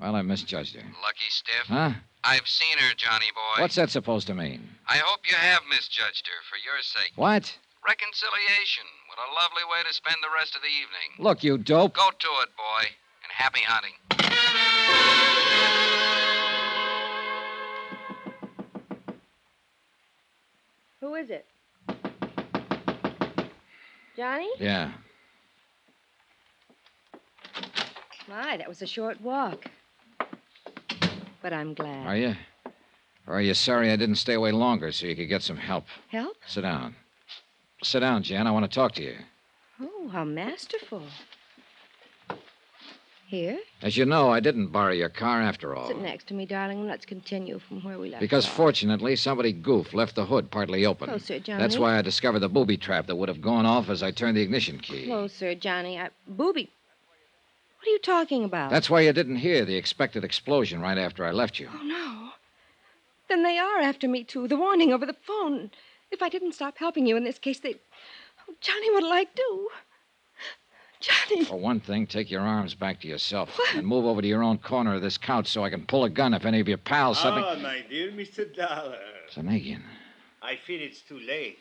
[0.00, 0.82] well, I misjudged her.
[0.82, 1.66] Lucky stiff.
[1.66, 1.92] Huh?
[2.24, 3.62] I've seen her, Johnny boy.
[3.62, 4.68] What's that supposed to mean?
[4.88, 7.12] I hope you have misjudged her for your sake.
[7.16, 7.56] What?
[7.86, 8.84] Reconciliation.
[9.08, 11.24] What a lovely way to spend the rest of the evening.
[11.24, 11.94] Look, you dope.
[11.94, 12.88] Go to it, boy.
[13.22, 13.94] And happy hunting.
[21.00, 21.46] Who is it?
[24.16, 24.50] Johnny?
[24.58, 24.90] Yeah.
[28.28, 29.70] My, that was a short walk.
[31.48, 32.06] But I'm glad.
[32.06, 32.34] Are you?
[33.26, 35.86] Or are you sorry I didn't stay away longer so you could get some help?
[36.08, 36.36] Help?
[36.46, 36.94] Sit down.
[37.82, 38.46] Sit down, Jan.
[38.46, 39.14] I want to talk to you.
[39.80, 41.04] Oh, how masterful.
[43.28, 43.60] Here?
[43.80, 45.88] As you know, I didn't borrow your car after all.
[45.88, 48.20] Sit next to me, darling, and let's continue from where we left off.
[48.20, 48.52] Because off.
[48.52, 51.08] fortunately, somebody goofed left the hood partly open.
[51.08, 51.62] Oh, Sir Johnny.
[51.62, 54.36] That's why I discovered the booby trap that would have gone off as I turned
[54.36, 55.10] the ignition key.
[55.10, 55.98] Oh, Sir Johnny.
[55.98, 56.10] I...
[56.26, 56.70] Booby.
[57.88, 58.70] What are you talking about?
[58.70, 61.70] That's why you didn't hear the expected explosion right after I left you.
[61.72, 62.28] Oh, no.
[63.30, 64.46] Then they are after me, too.
[64.46, 65.70] The warning over the phone.
[66.10, 67.76] If I didn't stop helping you in this case, they.
[68.46, 69.70] Oh, Johnny, what'll I do?
[71.00, 71.46] Johnny.
[71.46, 74.58] For one thing, take your arms back to yourself and move over to your own
[74.58, 77.18] corner of this couch so I can pull a gun if any of your pals
[77.18, 77.48] suddenly.
[77.48, 78.54] Ah, my dear Mr.
[78.54, 78.98] Dollar.
[79.34, 79.80] Zanagian.
[80.42, 81.58] I fear it's too late.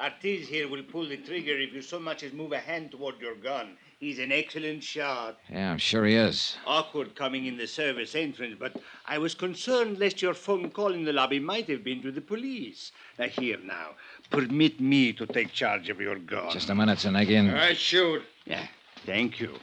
[0.00, 3.20] Artiz here will pull the trigger if you so much as move a hand toward
[3.20, 3.76] your gun.
[3.98, 5.40] He's an excellent shot.
[5.50, 6.56] Yeah, I'm sure he is.
[6.64, 11.04] Awkward coming in the service entrance, but I was concerned lest your phone call in
[11.04, 12.92] the lobby might have been to the police.
[13.18, 13.96] Now, here now.
[14.30, 16.52] Permit me to take charge of your gun.
[16.52, 17.52] Just a minute, Zanagian.
[17.52, 18.22] I shoot.
[18.46, 18.68] Yeah,
[19.04, 19.58] thank you.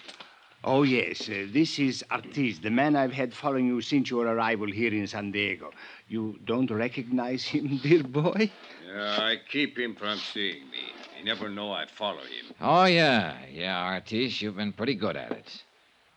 [0.66, 4.70] Oh, yes, uh, this is Artiz, the man I've had following you since your arrival
[4.70, 5.72] here in San Diego.
[6.10, 8.52] You don't recognize him, dear boy?
[8.86, 10.92] Yeah, I keep him from seeing me.
[11.26, 12.54] He never know I follow him.
[12.62, 13.36] Oh, yeah.
[13.52, 15.64] Yeah, Artis, you've been pretty good at it.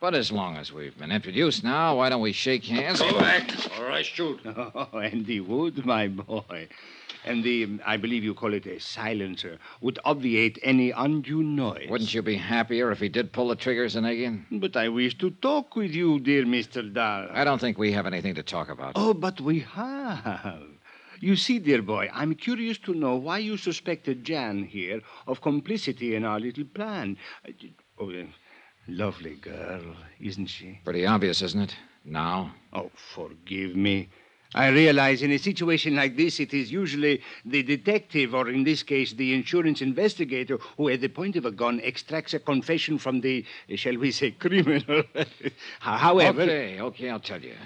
[0.00, 3.00] But as long as we've been introduced now, why don't we shake hands?
[3.00, 3.50] Go back,
[3.80, 4.38] or I shoot.
[4.44, 6.68] Oh, and he would, my boy.
[7.24, 11.88] And the, I believe you call it a silencer, would obviate any undue noise.
[11.88, 14.44] Wouldn't you be happier if he did pull the trigger, Zanagian?
[14.50, 16.92] But I wish to talk with you, dear Mr.
[16.92, 17.28] Dahl.
[17.32, 18.92] I don't think we have anything to talk about.
[18.94, 20.66] Oh, but we have.
[21.20, 26.14] You see, dear boy, I'm curious to know why you suspected Jan here of complicity
[26.14, 27.16] in our little plan.
[27.46, 27.52] Uh,
[28.00, 28.22] Oh, uh,
[28.86, 29.82] lovely girl,
[30.20, 30.78] isn't she?
[30.84, 31.76] Pretty obvious, isn't it?
[32.04, 32.54] Now?
[32.72, 34.08] Oh, forgive me.
[34.54, 38.84] I realize in a situation like this, it is usually the detective, or in this
[38.84, 43.20] case, the insurance investigator, who, at the point of a gun, extracts a confession from
[43.20, 43.44] the,
[43.74, 45.02] shall we say, criminal.
[45.80, 46.42] However.
[46.42, 47.56] Okay, okay, I'll tell you.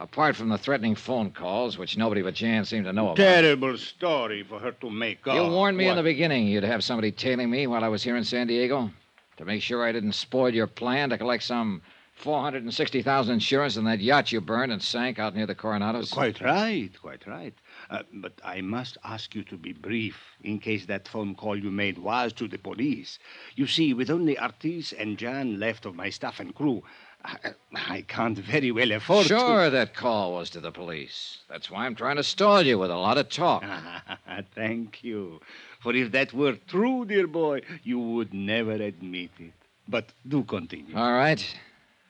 [0.00, 3.16] Apart from the threatening phone calls, which nobody but Jan seemed to know about.
[3.18, 5.34] Terrible story for her to make up.
[5.34, 8.16] You warned me in the beginning you'd have somebody tailing me while I was here
[8.16, 8.90] in San Diego
[9.36, 11.82] to make sure I didn't spoil your plan to collect some
[12.14, 16.10] 460000 insurance on that yacht you burned and sank out near the Coronados.
[16.12, 17.54] Quite right, quite right.
[17.88, 21.70] Uh, but I must ask you to be brief in case that phone call you
[21.70, 23.18] made was to the police.
[23.54, 26.82] You see, with only Artis and Jan left of my staff and crew,
[27.24, 29.38] I, I can't very well afford to.
[29.38, 31.38] Sure, that call was to the police.
[31.48, 33.64] That's why I'm trying to stall you with a lot of talk.
[34.54, 35.40] Thank you.
[35.80, 39.52] For if that were true, dear boy, you would never admit it.
[39.88, 40.96] But do continue.
[40.96, 41.44] All right.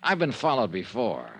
[0.02, 1.30] I've been followed before.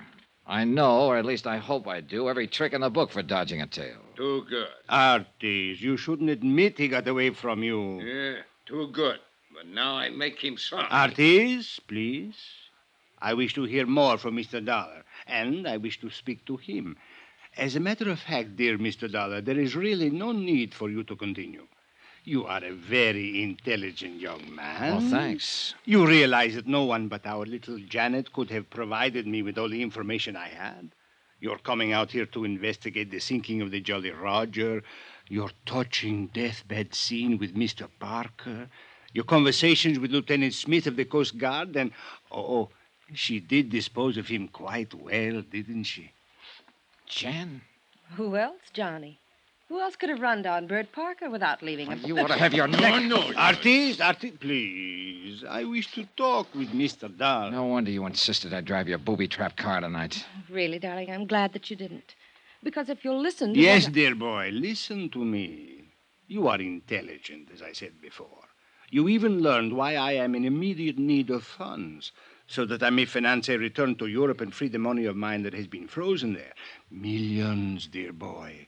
[0.46, 3.22] I know, or at least I hope I do, every trick in the book for
[3.22, 3.98] dodging a tail.
[4.16, 4.68] Too good.
[4.88, 8.00] Artis, you shouldn't admit he got away from you.
[8.00, 9.20] Yeah, too good.
[9.54, 10.86] But now I make him sorry.
[10.90, 12.34] Artis, please.
[13.22, 14.64] I wish to hear more from Mr.
[14.64, 16.96] Dollar, and I wish to speak to him.
[17.56, 19.10] As a matter of fact, dear Mr.
[19.10, 21.66] Dollar, there is really no need for you to continue.
[22.24, 24.96] You are a very intelligent young man.
[24.96, 25.74] Well, thanks.
[25.84, 29.68] You realize that no one but our little Janet could have provided me with all
[29.68, 30.90] the information I had.
[31.40, 34.82] Your coming out here to investigate the sinking of the Jolly Roger,
[35.28, 37.88] your touching deathbed scene with Mr.
[37.98, 38.68] Parker,
[39.12, 41.90] your conversations with Lieutenant Smith of the Coast Guard, and
[42.30, 42.70] oh, oh
[43.14, 46.12] she did dispose of him quite well, didn't she?
[47.06, 47.62] Jan?
[48.16, 49.18] Who else, Johnny?
[49.68, 52.00] Who else could have run down Bert Parker without leaving him?
[52.04, 53.12] You ought to have your neck.
[53.36, 55.44] Artis, Artis, please.
[55.48, 57.06] I wish to talk with Mr.
[57.16, 57.52] Dollar.
[57.52, 60.24] No wonder you insisted I drive your booby trap car tonight.
[60.48, 62.16] Really, darling, I'm glad that you didn't.
[62.64, 63.92] Because if you'll listen to Yes, what...
[63.92, 65.84] dear boy, listen to me.
[66.26, 68.44] You are intelligent, as I said before.
[68.90, 72.11] You even learned why I am in immediate need of funds,
[72.51, 75.44] so that I may finance a return to Europe and free the money of mine
[75.44, 76.53] that has been frozen there.
[76.90, 78.66] Millions, dear boy.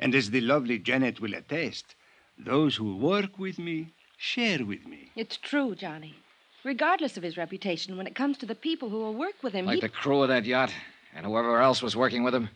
[0.00, 1.94] And as the lovely Janet will attest,
[2.36, 5.12] those who work with me share with me.
[5.14, 6.16] It's true, Johnny.
[6.64, 9.66] Regardless of his reputation, when it comes to the people who will work with him,
[9.66, 9.80] Like he...
[9.82, 10.74] the crew of that yacht
[11.14, 12.48] and whoever else was working with him.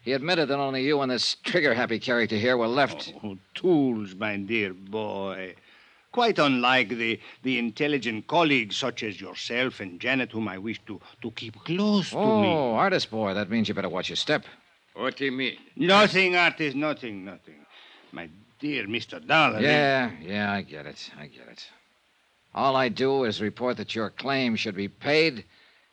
[0.00, 3.12] He admitted that only you and this trigger happy character here were left.
[3.22, 5.56] Oh, tools, my dear boy.
[6.16, 10.98] Quite unlike the, the intelligent colleagues such as yourself and Janet, whom I wish to,
[11.20, 12.48] to keep close to me.
[12.48, 14.46] oh, Artis boy, that means you better watch your step.
[14.94, 15.58] What do you mean?
[15.76, 17.56] Nothing, Artis, nothing, nothing.
[18.12, 19.20] My dear Mr.
[19.26, 19.60] Dollar.
[19.60, 21.10] Yeah, yeah, I get it.
[21.20, 21.68] I get it.
[22.54, 25.44] All I do is report that your claim should be paid,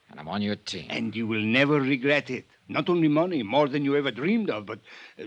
[0.10, 0.88] and I'm on your team.
[0.90, 2.46] And you will never regret it.
[2.70, 4.80] Not only money, more than you ever dreamed of, but.
[5.20, 5.26] Uh,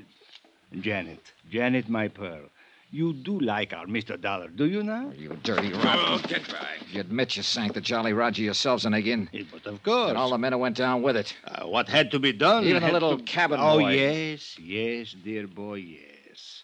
[0.80, 1.20] Janet,
[1.50, 2.48] Janet, my pearl,
[2.96, 4.18] you do like our Mr.
[4.18, 5.12] Dollar, do you now?
[5.14, 6.78] You dirty Oh, get back.
[6.90, 9.28] You admit you sank the Jolly Roger yourselves, Zanagian.
[9.52, 10.08] But of course.
[10.08, 11.36] And all the men who went down with it.
[11.44, 12.64] Uh, what had to be done?
[12.64, 13.92] Even the little to- cabin oh, boy.
[13.92, 16.62] yes, yes, dear boy, yes.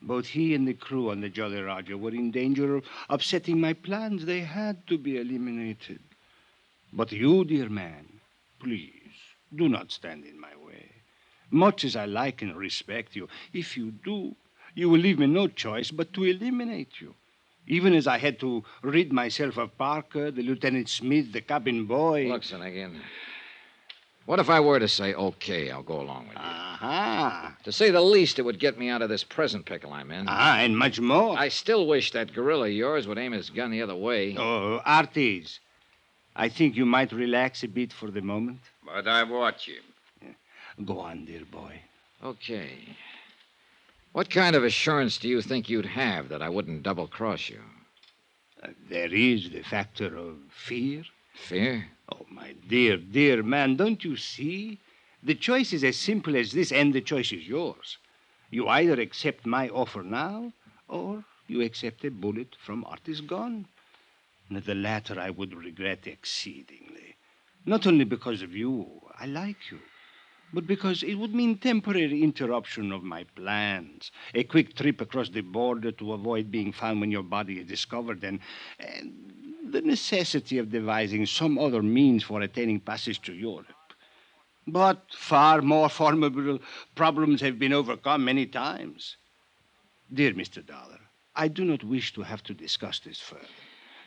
[0.00, 3.74] Both he and the crew on the Jolly Roger were in danger of upsetting my
[3.74, 4.24] plans.
[4.24, 6.00] They had to be eliminated.
[6.90, 8.06] But you, dear man,
[8.60, 9.12] please,
[9.54, 10.90] do not stand in my way.
[11.50, 14.36] Much as I like and respect you, if you do,
[14.74, 17.14] you will leave me no choice but to eliminate you.
[17.66, 22.26] Even as I had to rid myself of Parker, the Lieutenant Smith, the cabin boy.
[22.26, 23.00] Look, Zanagian.
[24.26, 26.42] What if I were to say, okay, I'll go along with you?
[26.42, 27.56] Aha.
[27.64, 30.26] To say the least, it would get me out of this present pickle I'm in.
[30.28, 31.38] Ah, and much more.
[31.38, 34.36] I still wish that gorilla of yours would aim his gun the other way.
[34.38, 35.58] Oh, Artis,
[36.36, 38.60] I think you might relax a bit for the moment.
[38.84, 40.34] But I watch him.
[40.84, 41.80] Go on, dear boy.
[42.22, 42.70] Okay.
[44.12, 47.60] What kind of assurance do you think you'd have that I wouldn't double cross you?
[48.60, 51.04] Uh, there is the factor of fear.
[51.34, 51.86] Fear?
[52.12, 54.80] Oh, my dear, dear man, don't you see?
[55.22, 57.98] The choice is as simple as this, and the choice is yours.
[58.50, 60.52] You either accept my offer now,
[60.88, 63.68] or you accept a bullet from Artis gun.
[64.50, 67.14] The latter I would regret exceedingly.
[67.64, 69.78] Not only because of you, I like you,
[70.52, 75.42] but because it would mean temporary interruption of my plans, a quick trip across the
[75.42, 78.40] border to avoid being found when your body is discovered, and,
[78.78, 79.12] and
[79.70, 83.66] the necessity of devising some other means for attaining passage to Europe.
[84.66, 86.58] But far more formidable
[86.94, 89.16] problems have been overcome many times.
[90.12, 90.64] Dear Mr.
[90.64, 90.98] Dollar,
[91.36, 93.46] I do not wish to have to discuss this further.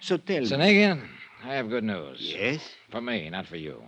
[0.02, 0.48] So tell me.
[0.48, 1.08] Zanagian,
[1.44, 2.20] I have good news.
[2.20, 2.62] Yes?
[2.92, 3.82] For me, not for you.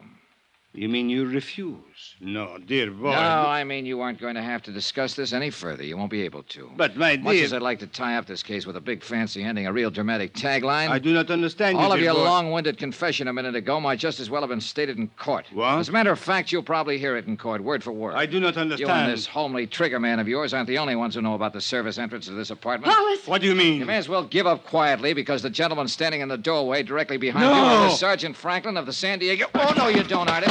[0.73, 1.94] You mean you refuse?
[2.19, 3.11] No, dear boy.
[3.11, 5.83] No, I mean you aren't going to have to discuss this any further.
[5.83, 6.71] You won't be able to.
[6.75, 7.43] But, my Much dear.
[7.45, 9.89] as I'd like to tie up this case with a big fancy ending, a real
[9.91, 10.89] dramatic tagline.
[10.89, 12.23] I do not understand All you, of dear your boy.
[12.23, 15.45] long-winded confession a minute ago might just as well have been stated in court.
[15.53, 15.77] What?
[15.79, 18.15] As a matter of fact, you'll probably hear it in court, word for word.
[18.15, 18.79] I do not understand.
[18.89, 21.53] You and this homely trigger man of yours aren't the only ones who know about
[21.53, 22.93] the service entrance to this apartment.
[22.93, 23.27] Hollis!
[23.27, 23.79] What do you mean?
[23.79, 27.17] You may as well give up quietly because the gentleman standing in the doorway directly
[27.17, 27.83] behind No!
[27.83, 29.45] you is Sergeant Franklin of the San Diego.
[29.55, 30.47] Oh, no, you don't, Artie.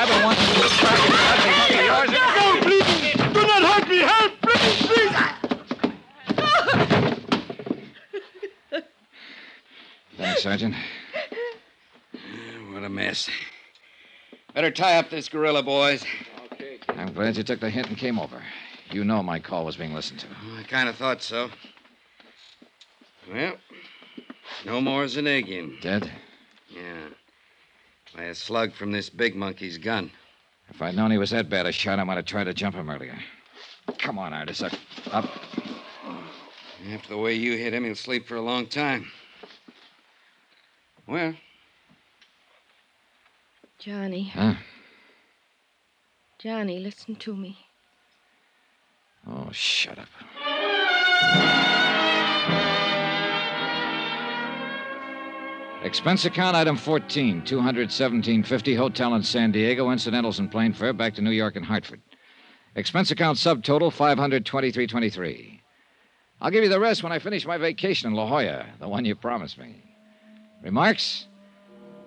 [0.00, 2.10] I've been wanting to distract you from that monkey of yours.
[2.14, 3.34] No, please!
[3.34, 3.98] Do not hurt me!
[3.98, 4.32] Help!
[4.42, 5.14] Please, please!
[10.16, 10.74] Thanks, Sergeant.
[12.70, 13.28] What a mess.
[14.54, 16.04] Better tie up this gorilla, boys.
[16.90, 18.40] I'm glad you took the hint and came over.
[18.92, 20.26] You know my call was being listened to.
[20.28, 21.50] Oh, I kind of thought so.
[23.32, 23.56] Well,
[24.64, 25.80] no more Zanagian.
[25.80, 26.10] Dead?
[26.70, 27.08] Yeah.
[28.14, 30.10] By a slug from this big monkey's gun.
[30.70, 32.76] If I'd known he was that bad a shot, I might have tried to jump
[32.76, 33.18] him earlier.
[33.98, 34.62] Come on, Artis.
[34.62, 34.74] Up.
[36.92, 39.10] After the way you hit him, he'll sleep for a long time.
[41.08, 41.34] Well,
[43.78, 44.24] Johnny.
[44.24, 44.54] Huh?
[46.38, 47.56] Johnny, listen to me.
[49.26, 50.08] Oh, shut up.
[55.82, 61.22] Expense account item 14, 217.50 hotel in San Diego, incidentals and plane fare back to
[61.22, 62.02] New York and Hartford.
[62.74, 65.60] Expense account subtotal 523.23.
[66.42, 69.06] I'll give you the rest when I finish my vacation in La Jolla, the one
[69.06, 69.87] you promised me.
[70.62, 71.26] Remarks?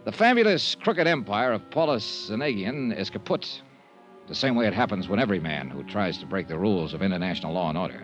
[0.04, 3.62] The fabulous crooked empire of Paulus Zanagian is kaput.
[4.28, 7.02] The same way it happens when every man who tries to break the rules of
[7.02, 8.02] international law and order.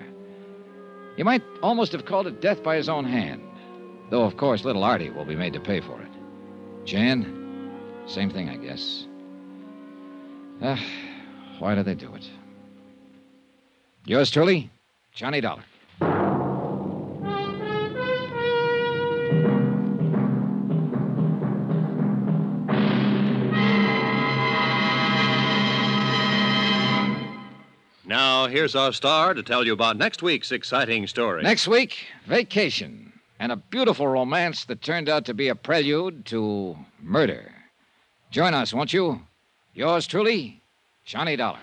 [1.18, 3.41] You might almost have called it death by his own hand.
[4.10, 6.12] Though, of course, little Artie will be made to pay for it.
[6.86, 7.72] Jan,
[8.06, 9.06] same thing, I guess.
[10.62, 10.82] Ah,
[11.60, 12.30] why do they do it?
[14.06, 14.70] Yours truly,
[15.14, 15.64] Johnny Dollar.
[28.48, 31.43] Here's our star to tell you about next week's exciting story.
[31.43, 33.14] Next week, vacation.
[33.39, 37.54] And a beautiful romance that turned out to be a prelude to murder.
[38.32, 39.22] Join us, won't you?
[39.74, 40.62] Yours truly,
[41.06, 41.60] Johnny Dollar.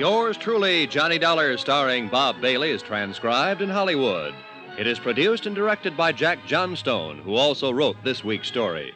[0.00, 4.34] Yours truly, Johnny Dollar, starring Bob Bailey, is transcribed in Hollywood.
[4.78, 8.94] It is produced and directed by Jack Johnstone, who also wrote this week's story.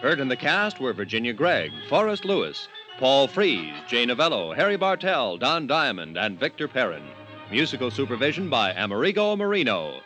[0.00, 2.66] Heard in the cast were Virginia Gregg, Forrest Lewis,
[2.98, 7.04] Paul Frees, Jay Novello, Harry Bartell, Don Diamond, and Victor Perrin.
[7.50, 10.00] Musical supervision by Amerigo Marino.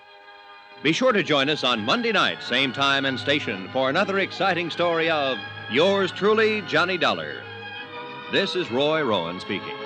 [0.83, 4.71] Be sure to join us on Monday night, same time and station, for another exciting
[4.71, 5.39] story of
[5.71, 7.45] Yours truly, Johnny Dollar.
[8.33, 9.86] This is Roy Rowan speaking.